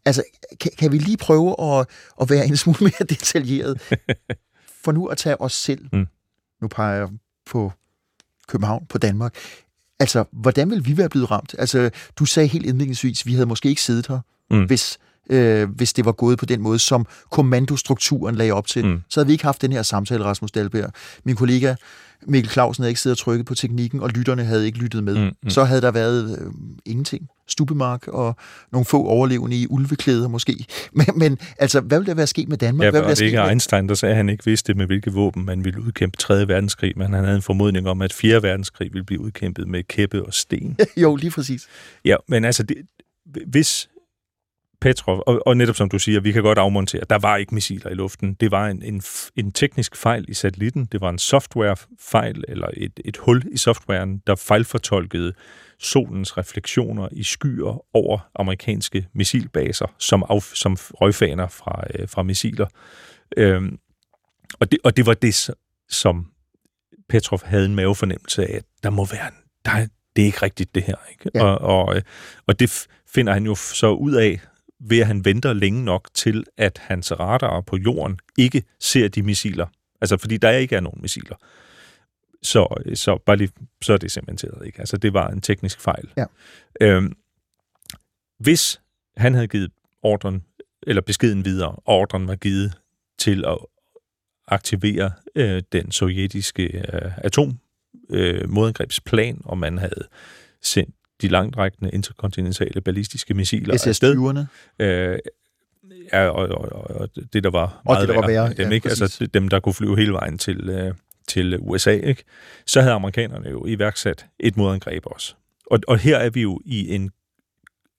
[0.05, 0.23] Altså,
[0.61, 1.87] kan, kan vi lige prøve at,
[2.21, 3.81] at være en smule mere detaljeret?
[4.85, 5.89] For nu at tage os selv.
[5.93, 6.07] Mm.
[6.63, 7.09] Nu peger jeg
[7.47, 7.73] på
[8.49, 9.35] København, på Danmark.
[10.01, 11.55] Altså, hvordan vil vi være blevet ramt?
[11.59, 14.19] Altså, du sagde helt indledningsvis, vi havde måske ikke siddet her,
[14.51, 14.65] mm.
[14.65, 14.99] Hvis,
[15.31, 18.87] øh, hvis det var gået på den måde, som kommandostrukturen lagde op til.
[18.87, 19.03] Mm.
[19.09, 20.91] Så havde vi ikke haft den her samtale, Rasmus Dahlberg.
[21.25, 21.75] Min kollega
[22.27, 25.19] Mikkel Clausen havde ikke siddet og trykket på teknikken, og lytterne havde ikke lyttet med.
[25.19, 25.51] Mm, mm.
[25.51, 26.53] Så havde der været øh,
[26.85, 27.29] ingenting.
[27.49, 28.37] Stubemark og
[28.73, 30.67] nogle få overlevende i ulveklæder måske.
[30.93, 32.85] Men, men altså, hvad ville der være sket med Danmark?
[32.85, 33.49] Ja, hvad ville det er ikke med...
[33.49, 36.49] Einstein, der sagde, at han ikke vidste, med hvilke våben man ville udkæmpe 3.
[36.49, 38.43] verdenskrig, men han havde en formodning om, at 4.
[38.43, 40.77] verdenskrig ville blive udkæmpet med kæppe og sten.
[40.97, 41.67] Jo, lige præcis.
[42.05, 42.77] Ja, men altså, det,
[43.47, 43.89] hvis
[44.81, 47.91] Petrov, og, og netop som du siger, vi kan godt afmontere, der var ikke missiler
[47.91, 48.35] i luften.
[48.35, 49.03] Det var en, en,
[49.37, 50.85] en teknisk fejl i satellitten.
[50.93, 55.33] Det var en softwarefejl, eller et, et hul i softwaren, der fejlfortolkede
[55.79, 62.67] solens refleksioner i skyer over amerikanske missilbaser, som, af, som røgfaner fra, øh, fra missiler.
[63.37, 63.79] Øhm,
[64.61, 65.51] og, det, og det var det,
[65.89, 66.27] som
[67.09, 70.43] Petrov havde en mavefornemmelse af, at der må være en, der er, det er ikke
[70.43, 70.97] rigtigt det her.
[71.11, 71.31] Ikke?
[71.35, 71.45] Ja.
[71.45, 72.03] Og, og, øh,
[72.47, 74.41] og det finder han jo så ud af,
[74.89, 79.23] ved at han venter længe nok til, at hans radarer på jorden ikke ser de
[79.23, 79.67] missiler.
[80.01, 81.37] Altså, fordi der ikke er nogen missiler.
[82.43, 83.51] Så, så, bare lige,
[83.83, 84.81] så er det cementeret, ikke?
[84.81, 86.09] Altså, det var en teknisk fejl.
[86.17, 86.25] Ja.
[86.81, 87.13] Øhm,
[88.39, 88.81] hvis
[89.17, 89.71] han havde givet
[90.03, 90.45] ordren,
[90.87, 92.79] eller beskeden videre, ordren var givet
[93.19, 93.59] til at
[94.49, 97.59] aktivere øh, den sovjetiske øh, atom
[98.11, 100.09] øh, modangrebsplan, og man havde
[100.63, 104.15] sendt de langtrækkende interkontinentale ballistiske missiler afsted.
[104.15, 104.85] SS-20'erne.
[104.85, 105.19] Øh,
[106.13, 108.69] ja, og, og, og, og det, der var Og meget det, der var værre, dem,
[108.69, 108.89] ja, ikke?
[108.89, 109.03] præcis.
[109.03, 110.95] Altså dem, der kunne flyve hele vejen til, øh,
[111.29, 112.25] til USA, ikke?
[112.67, 115.35] så havde amerikanerne jo iværksat et modangreb også.
[115.67, 117.11] Og, og her er vi jo i en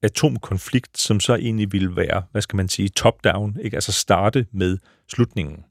[0.03, 3.77] atomkonflikt, som så egentlig ville være, hvad skal man sige, top-down, ikke?
[3.77, 4.77] altså starte med
[5.11, 5.63] slutningen.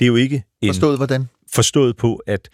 [0.00, 1.28] Det er jo ikke en Forstået hvordan?
[1.52, 2.48] forstået på, at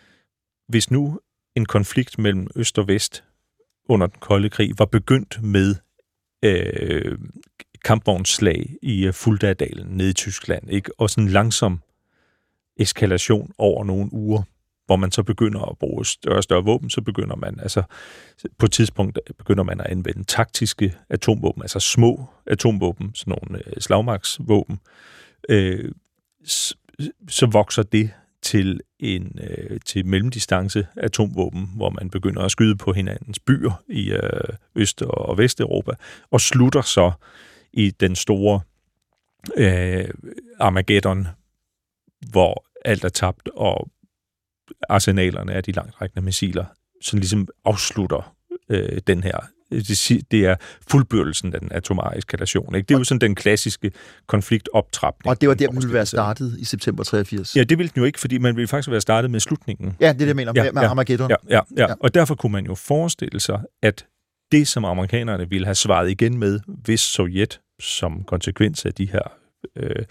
[0.69, 1.21] hvis nu
[1.57, 3.25] en konflikt mellem øst og vest
[3.89, 5.75] under den kolde krig var begyndt med
[6.45, 7.19] øh,
[7.85, 11.01] kampvognsslag i øh, Fuldadalen nede i Tyskland, ikke?
[11.01, 11.81] og sådan en langsom
[12.77, 14.43] eskalation over nogle uger,
[14.87, 17.83] hvor man så begynder at bruge større og større våben, så begynder man, altså
[18.59, 23.73] på et tidspunkt begynder man at anvende taktiske atomvåben, altså små atomvåben, sådan nogle øh,
[23.81, 24.81] slagmarksvåben,
[25.49, 25.93] øh,
[27.29, 28.11] så vokser det
[28.43, 34.11] til en øh, til mellemdistance atomvåben, hvor man begynder at skyde på hinandens byer i
[34.11, 35.93] øh, Øst- og Vesteuropa,
[36.31, 37.13] og slutter så
[37.73, 38.61] i den store
[39.57, 40.09] øh,
[40.61, 41.27] Armageddon,
[42.31, 43.91] hvor alt er tabt, og
[44.89, 46.65] arsenalerne af de langtrækkende missiler,
[47.03, 48.37] som ligesom afslutter
[48.69, 49.39] øh, den her
[50.31, 50.57] det er
[50.91, 52.75] fuldbyrdelsen af den atomare eskalation.
[52.75, 52.87] Ikke?
[52.87, 53.93] Det er jo sådan den klassiske
[54.27, 55.31] konfliktoptrapning.
[55.31, 57.57] Og det var der, vi ville være startet i september 83.
[57.57, 59.97] Ja, det ville den jo ikke, fordi man ville faktisk være startet med slutningen.
[60.01, 61.31] Ja, det er det, jeg mener, ja, med, ja, Armageddon.
[61.31, 61.95] Ja, ja, ja, ja.
[62.01, 64.07] Og derfor kunne man jo forestille sig, at
[64.53, 69.33] det, som amerikanerne ville have svaret igen med, hvis Sovjet som konsekvens af de her
[69.77, 70.05] øh,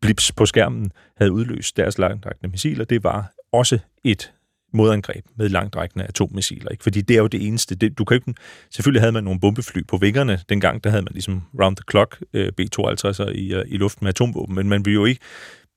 [0.00, 4.32] blips på skærmen havde udløst deres langtrækkende missiler, det var også et
[4.72, 6.68] modangreb med langtrækkende atommissiler.
[6.68, 6.82] Ikke?
[6.82, 7.74] Fordi det er jo det eneste.
[7.74, 8.34] Det, du kan ikke,
[8.70, 10.40] selvfølgelig havde man nogle bombefly på vingerne.
[10.48, 14.08] Dengang der havde man ligesom round the clock øh, B-52'er i, øh, i luften med
[14.08, 15.20] atomvåben, men man ville jo ikke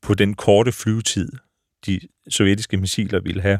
[0.01, 1.31] på den korte flyvetid,
[1.85, 3.59] de sovjetiske missiler ville have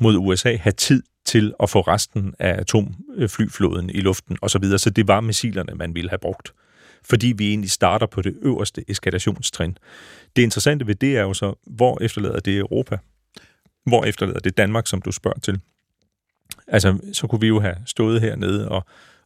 [0.00, 4.48] mod USA, have tid til at få resten af atomflyflåden i luften osv.
[4.48, 4.78] Så, videre.
[4.78, 6.52] så det var missilerne, man ville have brugt.
[7.04, 9.78] Fordi vi egentlig starter på det øverste eskalationstrin.
[10.36, 12.98] Det interessante ved det er jo så, hvor efterlader det Europa?
[13.86, 15.60] Hvor efterlader det Danmark, som du spørger til?
[16.66, 18.84] Altså, så kunne vi jo have stået hernede og,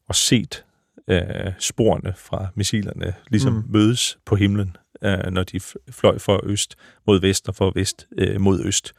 [0.09, 0.65] og set
[1.09, 3.65] øh, sporene fra missilerne ligesom mm.
[3.69, 8.41] mødes på himlen, øh, når de fløj fra øst mod vest og fra vest øh,
[8.41, 8.95] mod øst.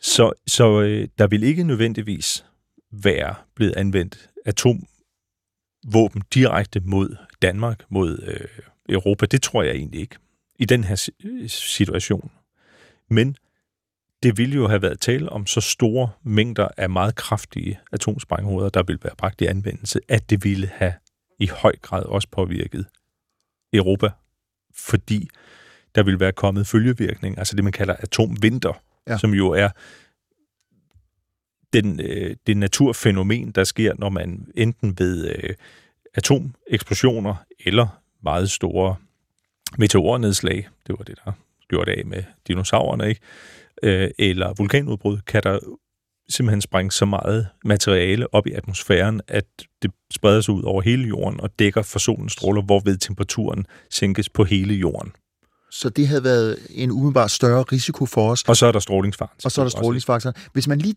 [0.00, 2.44] Så, så øh, der vil ikke nødvendigvis
[2.92, 8.48] være blevet anvendt atomvåben direkte mod Danmark, mod øh,
[8.88, 9.26] Europa.
[9.26, 10.16] Det tror jeg egentlig ikke
[10.58, 11.10] i den her
[11.48, 12.30] situation.
[13.10, 13.36] Men
[14.24, 18.82] det ville jo have været tale om så store mængder af meget kraftige atomsprænghoveder, der
[18.82, 20.92] ville være bragt i anvendelse, at det ville have
[21.38, 22.86] i høj grad også påvirket
[23.72, 24.10] Europa,
[24.76, 25.28] fordi
[25.94, 29.18] der ville være kommet følgevirkning, altså det, man kalder atomvinter, ja.
[29.18, 29.68] som jo er
[31.72, 35.54] den, øh, det naturfænomen, der sker, når man enten ved øh,
[36.14, 38.96] atomeksplosioner eller meget store
[39.78, 41.32] meteornedslag, det var det, der
[41.68, 43.20] gjorde det af med dinosaurerne, ikke?
[43.84, 45.58] Øh, eller vulkanudbrud, kan der
[46.28, 49.44] simpelthen sprænge så meget materiale op i atmosfæren, at
[49.82, 54.28] det spreder sig ud over hele jorden og dækker for solens stråler, hvorved temperaturen sænkes
[54.28, 55.12] på hele jorden.
[55.70, 58.42] Så det havde været en umiddelbart større risiko for os.
[58.42, 59.40] Og så er der strålingsfaktor.
[59.44, 60.32] Og så er der strålingsfaktor.
[60.52, 60.94] Hvis man lige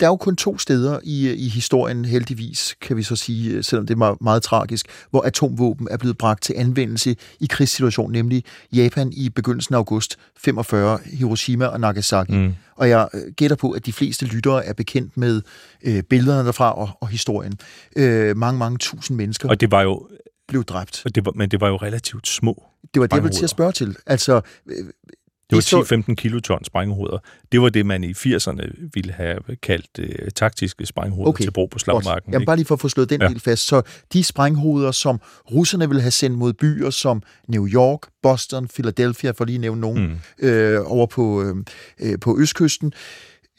[0.00, 3.86] der er jo kun to steder i, i historien, heldigvis, kan vi så sige, selvom
[3.86, 8.44] det er meget, meget tragisk, hvor atomvåben er blevet bragt til anvendelse i krigssituation, nemlig
[8.72, 12.36] Japan i begyndelsen af august 45, Hiroshima og Nagasaki.
[12.36, 12.54] Mm.
[12.76, 15.42] Og jeg øh, gætter på, at de fleste lyttere er bekendt med
[15.82, 17.58] øh, billederne derfra og, og historien.
[17.96, 19.48] Øh, mange, mange tusind mennesker.
[19.48, 20.06] Og det var jo
[20.50, 21.02] blev dræbt.
[21.04, 22.64] Og det var, men det var jo relativt små.
[22.94, 23.96] Det var det, jeg ville til at spørge til.
[24.06, 24.84] Altså, øh,
[25.50, 27.18] det var 10-15 kiloton sprænghoveder.
[27.52, 31.44] Det var det, man i 80'erne ville have kaldt øh, taktiske sprænghoveder okay.
[31.44, 32.32] til brug på slagmarken.
[32.32, 33.28] Jamen bare lige for at få slået den ja.
[33.28, 33.66] del fast.
[33.66, 33.82] Så
[34.12, 35.20] de sprænghoveder, som
[35.52, 39.80] russerne ville have sendt mod byer som New York, Boston, Philadelphia, for lige at nævne
[39.80, 40.46] nogen, mm.
[40.48, 41.56] øh, over på, øh,
[42.00, 42.92] øh på østkysten,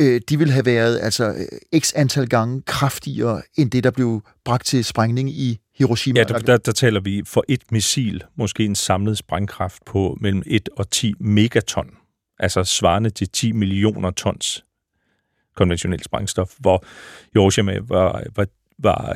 [0.02, 4.22] øh, de ville have været altså øh, x antal gange kraftigere end det, der blev
[4.46, 6.20] bragt til sprængning i Hiroshima.
[6.20, 10.44] Ja, der, der, der taler vi for et missil, måske en samlet sprængkraft på mellem
[10.46, 11.90] 1 og 10 megaton,
[12.40, 14.66] altså svarende til 10 millioner tons
[15.56, 16.84] konventionelt sprængstof, hvor
[17.34, 18.46] Hiroshima var, var,
[18.80, 19.14] var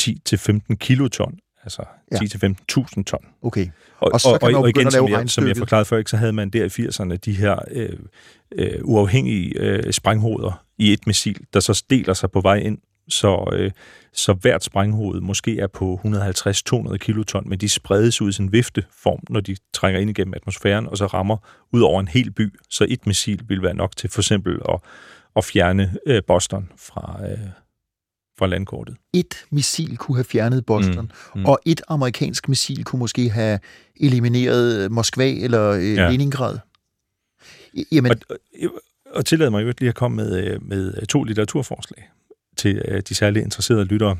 [0.00, 1.82] 10-15 øh, kiloton, altså
[2.12, 2.16] ja.
[2.16, 3.24] 10-15.000 ton.
[3.42, 3.66] Okay.
[3.98, 6.10] Og, og, så og, kan og, og igen, som jeg, som jeg forklarede før, ikke,
[6.10, 7.98] så havde man der i 80'erne de her øh,
[8.52, 13.50] øh, uafhængige øh, sprænghoveder i et missil, der så deler sig på vej ind så,
[13.52, 13.70] øh,
[14.12, 18.52] så hvert sprænghoved måske er på 150-200 kiloton, men de spredes ud i sådan en
[18.52, 21.36] vifteform, når de trænger ind igennem atmosfæren, og så rammer
[21.72, 22.54] ud over en hel by.
[22.70, 24.80] Så et missil vil være nok til for eksempel at,
[25.36, 27.38] at fjerne øh, Boston fra, øh,
[28.38, 28.96] fra landkortet.
[29.12, 31.46] Et missil kunne have fjernet Boston, mm, mm.
[31.46, 33.58] og et amerikansk missil kunne måske have
[34.00, 36.10] elimineret Moskva eller øh, ja.
[36.10, 36.58] Leningrad.
[37.92, 38.10] Jamen...
[38.10, 38.16] Og,
[38.62, 38.70] og,
[39.10, 42.08] og tillad mig jo lige at komme med, øh, med to litteraturforslag
[42.56, 44.16] til øh, de særligt interesserede lyttere.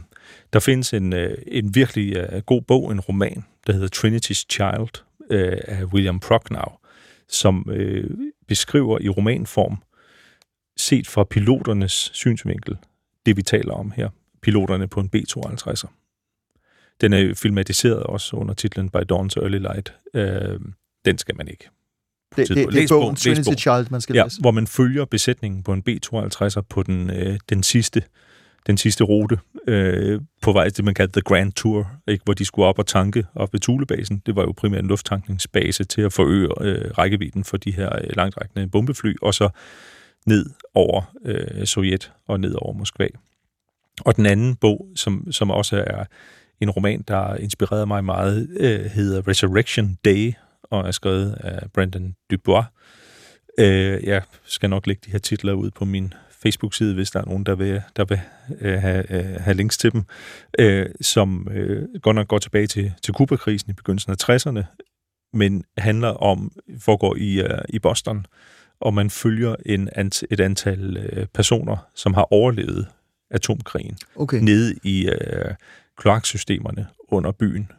[0.52, 5.04] Der findes en, øh, en virkelig øh, god bog, en roman, der hedder Trinity's Child
[5.30, 6.78] øh, af William Prochnow,
[7.28, 8.10] som øh,
[8.48, 9.76] beskriver i romanform,
[10.76, 12.76] set fra piloternes synsvinkel,
[13.26, 14.08] det vi taler om her,
[14.42, 15.88] piloterne på en B-52'er.
[17.00, 19.94] Den er filmatiseret også under titlen By Dawn's Early Light.
[20.14, 20.60] Øh,
[21.04, 21.68] den skal man ikke
[22.36, 24.40] det, det, det er bogen Trinity Child, man skal ja, læse.
[24.40, 28.02] hvor man følger besætningen på en B-52'er på den, øh, den sidste
[28.66, 32.24] den sidste rute øh, på vej til det, man kaldte The Grand Tour, ikke?
[32.24, 34.22] hvor de skulle op og tanke op ved Thulebasen.
[34.26, 38.16] Det var jo primært en lufttankningsbase til at forøge øh, rækkevidden for de her øh,
[38.16, 39.48] langtrækkende bombefly, og så
[40.26, 43.08] ned over øh, Sovjet og ned over Moskva.
[44.00, 46.04] Og den anden bog, som, som også er
[46.60, 50.32] en roman, der inspirerede mig meget, øh, hedder Resurrection Day,
[50.72, 52.64] og er skrevet af Brandon Dubois.
[53.58, 57.24] Øh, jeg skal nok lægge de her titler ud på min Facebook-side, hvis der er
[57.24, 58.20] nogen, der vil, der vil
[58.60, 60.04] øh, have, øh, have links til dem,
[60.58, 64.62] øh, som øh, godt nok går tilbage til, til Kuba-krisen i begyndelsen af 60'erne,
[65.32, 68.26] men handler om, foregår i, uh, i Boston,
[68.80, 69.88] og man følger en,
[70.30, 72.86] et antal øh, personer, som har overlevet
[73.30, 74.38] atomkrigen, okay.
[74.42, 75.54] nede i øh,
[75.96, 77.70] kloaksystemerne under byen,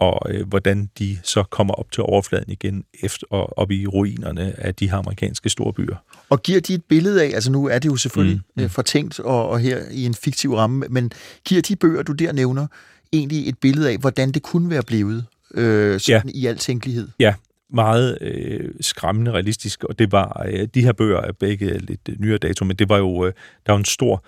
[0.00, 4.54] og øh, hvordan de så kommer op til overfladen igen efter og op i ruinerne
[4.58, 5.96] af de her amerikanske storbyer.
[6.28, 8.68] Og giver de et billede af, altså nu er det jo selvfølgelig mm, mm.
[8.68, 11.12] fortænkt og, og her i en fiktiv ramme, men
[11.44, 12.66] giver de bøger, du der nævner,
[13.12, 16.32] egentlig et billede af, hvordan det kunne være blevet øh, sådan ja.
[16.34, 17.08] i al tænkelighed?
[17.18, 17.34] Ja,
[17.70, 22.20] meget øh, skræmmende realistisk, og det var, øh, de her bøger er begge lidt øh,
[22.20, 23.32] nyere dato, men det var jo, øh,
[23.66, 24.24] der var en stor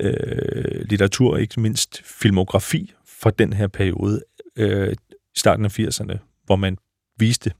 [0.00, 2.92] øh, litteratur, ikke mindst filmografi
[3.24, 4.22] fra den her periode,
[4.56, 4.94] øh,
[5.36, 6.78] starten af 80'erne, hvor man
[7.18, 7.52] viste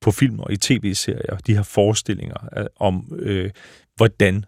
[0.00, 3.50] på film og i tv-serier de her forestillinger om, øh,
[3.96, 4.44] hvordan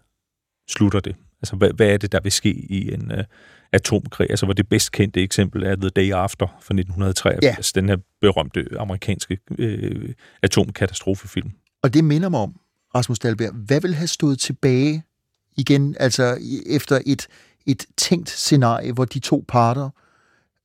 [0.69, 1.15] slutter det.
[1.41, 3.23] Altså, hvad, hvad er det, der vil ske i en øh,
[3.71, 4.27] atomkrig?
[4.29, 7.81] Altså, hvor det bedst kendte eksempel er The Day After fra 1983, ja.
[7.81, 11.51] den her berømte amerikanske øh, atomkatastrofefilm.
[11.83, 12.59] Og det minder mig om,
[12.95, 15.03] Rasmus Dahlberg, hvad vil have stået tilbage
[15.57, 17.27] igen, altså efter et,
[17.65, 19.89] et tænkt scenarie, hvor de to parter,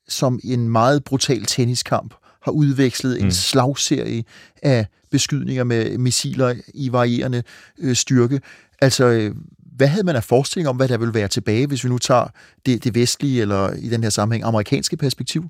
[0.08, 3.24] som en meget brutal tenniskamp, har udvekslet mm.
[3.24, 4.24] en slagserie
[4.62, 7.42] af beskydninger med missiler i varierende
[7.78, 8.40] øh, styrke.
[8.80, 9.34] Altså, øh,
[9.76, 12.26] hvad havde man af forestilling om, hvad der vil være tilbage, hvis vi nu tager
[12.66, 15.44] det, det vestlige, eller i den her sammenhæng, amerikanske perspektiv?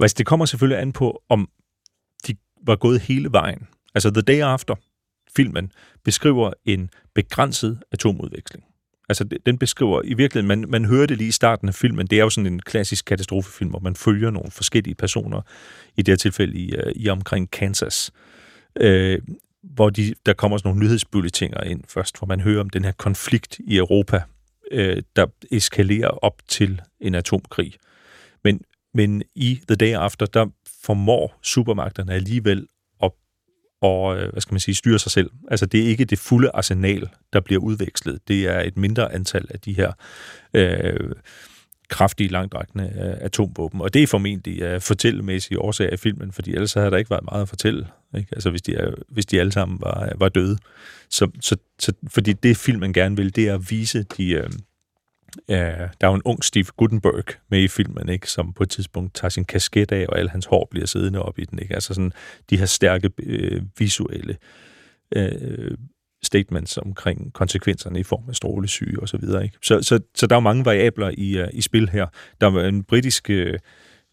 [0.00, 1.48] Altså, det kommer selvfølgelig an på, om
[2.26, 2.36] de
[2.66, 3.66] var gået hele vejen.
[3.94, 4.74] Altså, The Day After,
[5.36, 5.72] filmen,
[6.04, 8.64] beskriver en begrænset atomudveksling.
[9.08, 12.18] Altså, den beskriver i virkeligheden, man, man hører det lige i starten af filmen, det
[12.18, 15.40] er jo sådan en klassisk katastrofefilm, hvor man følger nogle forskellige personer,
[15.96, 18.12] i det her tilfælde i, øh, i omkring Kansas,
[18.80, 19.18] øh,
[19.62, 22.92] hvor de, der kommer sådan nogle nyhedsbulletiner ind først, hvor man hører om den her
[22.92, 24.22] konflikt i Europa,
[24.70, 27.74] øh, der eskalerer op til en atomkrig.
[28.44, 28.60] Men,
[28.94, 30.46] men i The Day After, der
[30.82, 32.66] formår supermagterne alligevel
[33.86, 35.30] og, øh, hvad skal man sige, styre sig selv.
[35.50, 38.28] Altså, det er ikke det fulde arsenal, der bliver udvekslet.
[38.28, 39.92] Det er et mindre antal af de her
[40.54, 41.10] øh,
[41.88, 43.80] kraftige, langdragende øh, atomvåben.
[43.80, 47.24] Og det er formentlig øh, fortællemæssige årsager i filmen, fordi ellers havde der ikke været
[47.24, 47.86] meget at fortælle.
[48.16, 48.28] Ikke?
[48.32, 50.58] Altså, hvis de, er, hvis de alle sammen var, var døde.
[51.10, 54.30] Så, så, så, fordi det, filmen gerne vil, det er at vise de...
[54.30, 54.50] Øh,
[55.48, 55.70] Ja,
[56.00, 59.14] der er jo en ung Steve Gutenberg med i filmen, ikke, som på et tidspunkt
[59.14, 61.58] tager sin kasket af, og al hans hår bliver siddende op i den.
[61.58, 61.74] Ikke?
[61.74, 62.12] Altså sådan
[62.50, 64.36] de her stærke øh, visuelle
[65.16, 65.76] øh,
[66.22, 69.44] statements omkring konsekvenserne i form af strålesyge og så videre.
[69.44, 69.58] Ikke?
[69.62, 72.06] Så, så, så der er mange variabler i, uh, i spil her.
[72.40, 73.58] Der var en britisk øh,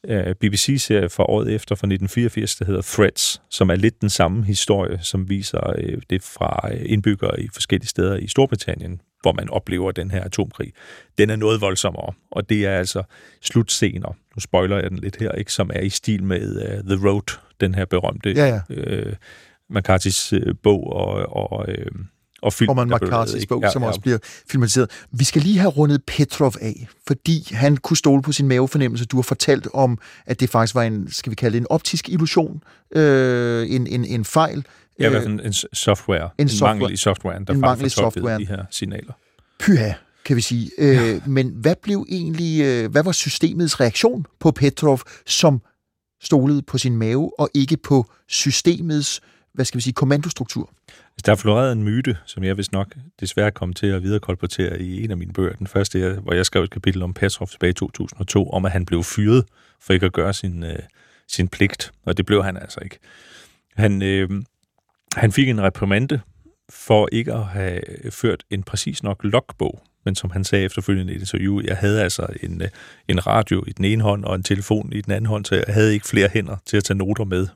[0.07, 4.09] øh, uh, BBC-serie fra året efter, fra 1984, der hedder Threats, som er lidt den
[4.09, 9.49] samme historie, som viser uh, det fra indbyggere i forskellige steder i Storbritannien, hvor man
[9.49, 10.73] oplever den her atomkrig.
[11.17, 13.03] Den er noget voldsommere, og det er altså
[13.41, 17.07] slutscener, nu spoiler jeg den lidt her, ikke, som er i stil med uh, The
[17.09, 18.59] Road, den her berømte ja, ja.
[18.69, 19.13] Uh,
[19.77, 22.01] McCarthy's uh, bog og, og, uh,
[22.41, 22.69] og film.
[22.69, 23.87] Og man McCarthy's bog, ja, som ja.
[23.87, 24.17] også bliver
[24.49, 24.89] filmatiseret.
[25.11, 29.05] Vi skal lige have rundet Petrov af, fordi han kunne stole på sin mavefornemmelse.
[29.05, 32.09] Du har fortalt om, at det faktisk var en, skal vi kalde det en optisk
[32.09, 32.63] illusion,
[32.95, 34.65] øh, en, en, en fejl,
[34.99, 36.23] Ja, i hvert fald en software.
[36.23, 36.75] En, en software.
[36.75, 38.41] mangel i softwaren, der en mangel i softwaren.
[38.41, 39.13] de her signaler.
[39.59, 39.93] Pyha,
[40.25, 40.71] kan vi sige.
[40.77, 41.13] Ja.
[41.13, 45.61] Øh, men hvad blev egentlig, øh, hvad var systemets reaktion på Petrov, som
[46.23, 49.21] stolede på sin mave, og ikke på systemets,
[49.53, 50.69] hvad skal vi sige, kommandostruktur?
[50.87, 54.81] Altså, der er floreret en myte, som jeg vist nok desværre kom til at viderekolportere
[54.81, 55.53] i en af mine bøger.
[55.53, 58.85] Den første, hvor jeg skrev et kapitel om Petrov tilbage i 2002, om at han
[58.85, 59.45] blev fyret
[59.81, 60.79] for ikke at gøre sin, øh,
[61.27, 61.91] sin pligt.
[62.05, 62.99] Og det blev han altså ikke.
[63.75, 64.29] Han, øh,
[65.15, 66.19] han fik en reprimande
[66.69, 71.15] for ikke at have ført en præcis nok logbog, men som han sagde efterfølgende i
[71.15, 72.69] et interview, jeg havde altså en, øh,
[73.07, 75.63] en radio i den ene hånd og en telefon i den anden hånd, så jeg
[75.67, 77.47] havde ikke flere hænder til at tage noter med,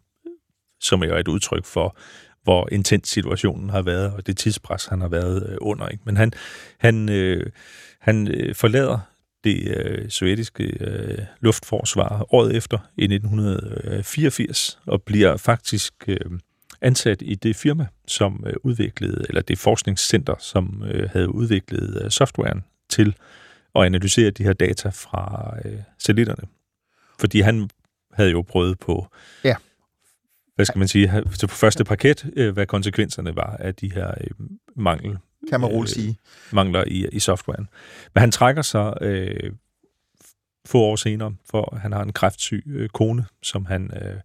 [0.81, 1.97] som er et udtryk for,
[2.43, 5.87] hvor intens situationen har været, og det tidspres, han har været øh, under.
[5.87, 6.03] Ikke?
[6.05, 6.31] Men han,
[6.79, 7.51] han, øh,
[7.99, 8.99] han øh, forlader
[9.43, 16.39] det øh, sovjetiske øh, luftforsvar året efter i 1984, og bliver faktisk øh,
[16.81, 22.11] ansat i det firma, som øh, udviklede, eller det forskningscenter, som øh, havde udviklet øh,
[22.11, 23.15] softwaren til
[23.73, 26.43] og analysere de her data fra øh, satellitterne.
[27.19, 27.69] Fordi han
[28.13, 29.07] havde jo prøvet på,
[29.43, 29.55] Ja.
[30.55, 34.29] hvad skal man sige, på første parket, øh, hvad konsekvenserne var af de her øh,
[34.75, 35.17] mangel,
[35.49, 36.17] Kan man roligt Øh, sige.
[36.51, 37.69] mangler i, i softwaren.
[38.13, 39.51] Men han trækker sig øh,
[40.65, 44.19] få år senere, for han har en kræftsyg øh, kone, som han øh,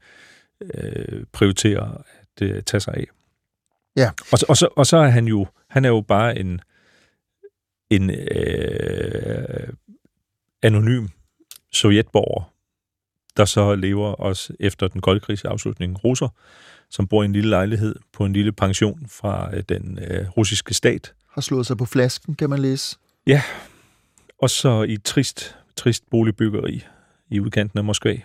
[0.75, 3.07] øh, prioriterer at øh, tage sig af.
[3.97, 4.11] Ja.
[4.33, 6.61] Og, så- og, så, og så er han jo, han er jo bare en,
[7.91, 9.68] en øh,
[10.62, 11.07] anonym
[11.72, 12.53] sovjetborger,
[13.37, 16.28] der så lever også efter den kolde krigs afslutning russer,
[16.91, 20.74] som bor i en lille lejlighed på en lille pension fra øh, den øh, russiske
[20.74, 22.97] stat, Har slået sig på flasken, kan man læse.
[24.39, 26.85] og så i et trist, trist boligbyggeri
[27.30, 28.16] i udkanten af Moskva.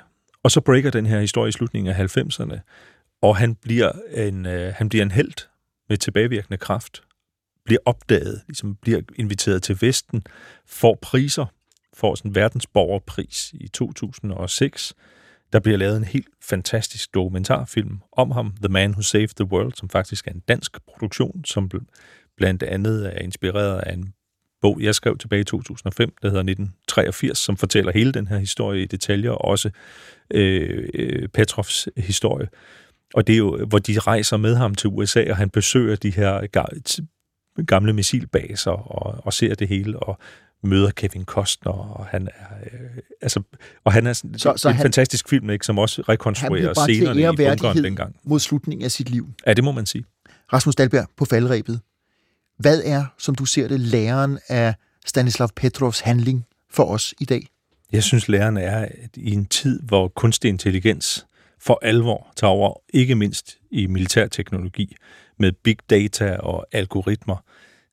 [0.43, 2.59] Og så breaker den her historie i slutningen af 90'erne,
[3.21, 5.47] og han bliver en, øh, han bliver en held
[5.89, 7.03] med tilbagevirkende kraft,
[7.65, 10.23] bliver opdaget, ligesom bliver inviteret til Vesten,
[10.65, 11.45] får priser,
[11.93, 14.93] får sådan en verdensborgerpris i 2006.
[15.53, 19.73] Der bliver lavet en helt fantastisk dokumentarfilm om ham, The Man Who Saved the World,
[19.73, 21.71] som faktisk er en dansk produktion, som
[22.37, 24.13] blandt andet er inspireret af en
[24.61, 28.81] bog, jeg skrev tilbage i 2005, der hedder 1983, som fortæller hele den her historie
[28.81, 29.69] i detaljer, og også
[30.33, 32.47] øh, øh, Petrovs historie.
[33.13, 36.09] Og det er jo, hvor de rejser med ham til USA, og han besøger de
[36.09, 36.47] her
[37.65, 40.17] gamle missilbaser og, og ser det hele, og
[40.63, 42.79] møder Kevin Costner, og han er, øh,
[43.21, 43.41] altså,
[43.83, 47.21] og han er sådan, Så- så, en han- fantastisk film, ikke, som også rekonstruerer scenerne
[47.21, 48.15] i bunkeren dengang.
[48.23, 49.27] mod slutningen af sit liv.
[49.47, 50.03] Ja, det må man sige.
[50.53, 51.79] Rasmus Dahlberg på faldrebet.
[52.59, 57.47] Hvad er, som du ser det, læren af Stanislav Petrovs handling for os i dag?
[57.91, 61.25] Jeg synes, læreren er at i en tid, hvor kunstig intelligens
[61.59, 64.95] for alvor tager over, ikke mindst i militærteknologi,
[65.39, 67.43] med big data og algoritmer,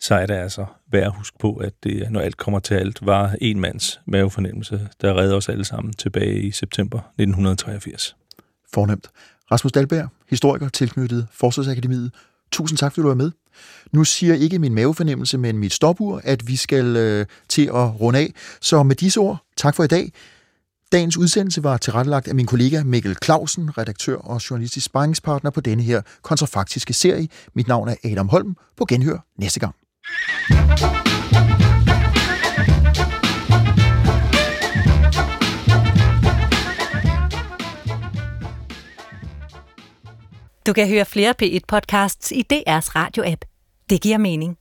[0.01, 3.07] så er det altså værd at huske på, at det, når alt kommer til alt,
[3.07, 8.17] var en mands mavefornemmelse, der redder os alle sammen tilbage i september 1983.
[8.75, 9.09] Fornemt.
[9.53, 12.13] Rasmus Dalberg, historiker tilknyttet Forsvarsakademiet.
[12.53, 13.31] Tusind tak, fordi du var med.
[13.93, 18.19] Nu siger ikke min mavefornemmelse, men mit stopur, at vi skal øh, til at runde
[18.19, 18.33] af.
[18.61, 20.13] Så med disse ord, tak for i dag.
[20.93, 25.83] Dagens udsendelse var tilrettelagt af min kollega Mikkel Clausen, redaktør og journalistisk sparringspartner på denne
[25.83, 27.29] her kontrafaktiske serie.
[27.55, 28.57] Mit navn er Adam Holm.
[28.77, 29.75] På genhør næste gang.
[40.67, 43.45] Du kan høre flere P1-podcasts i DR's radio-app.
[43.91, 44.57] Det giver mening.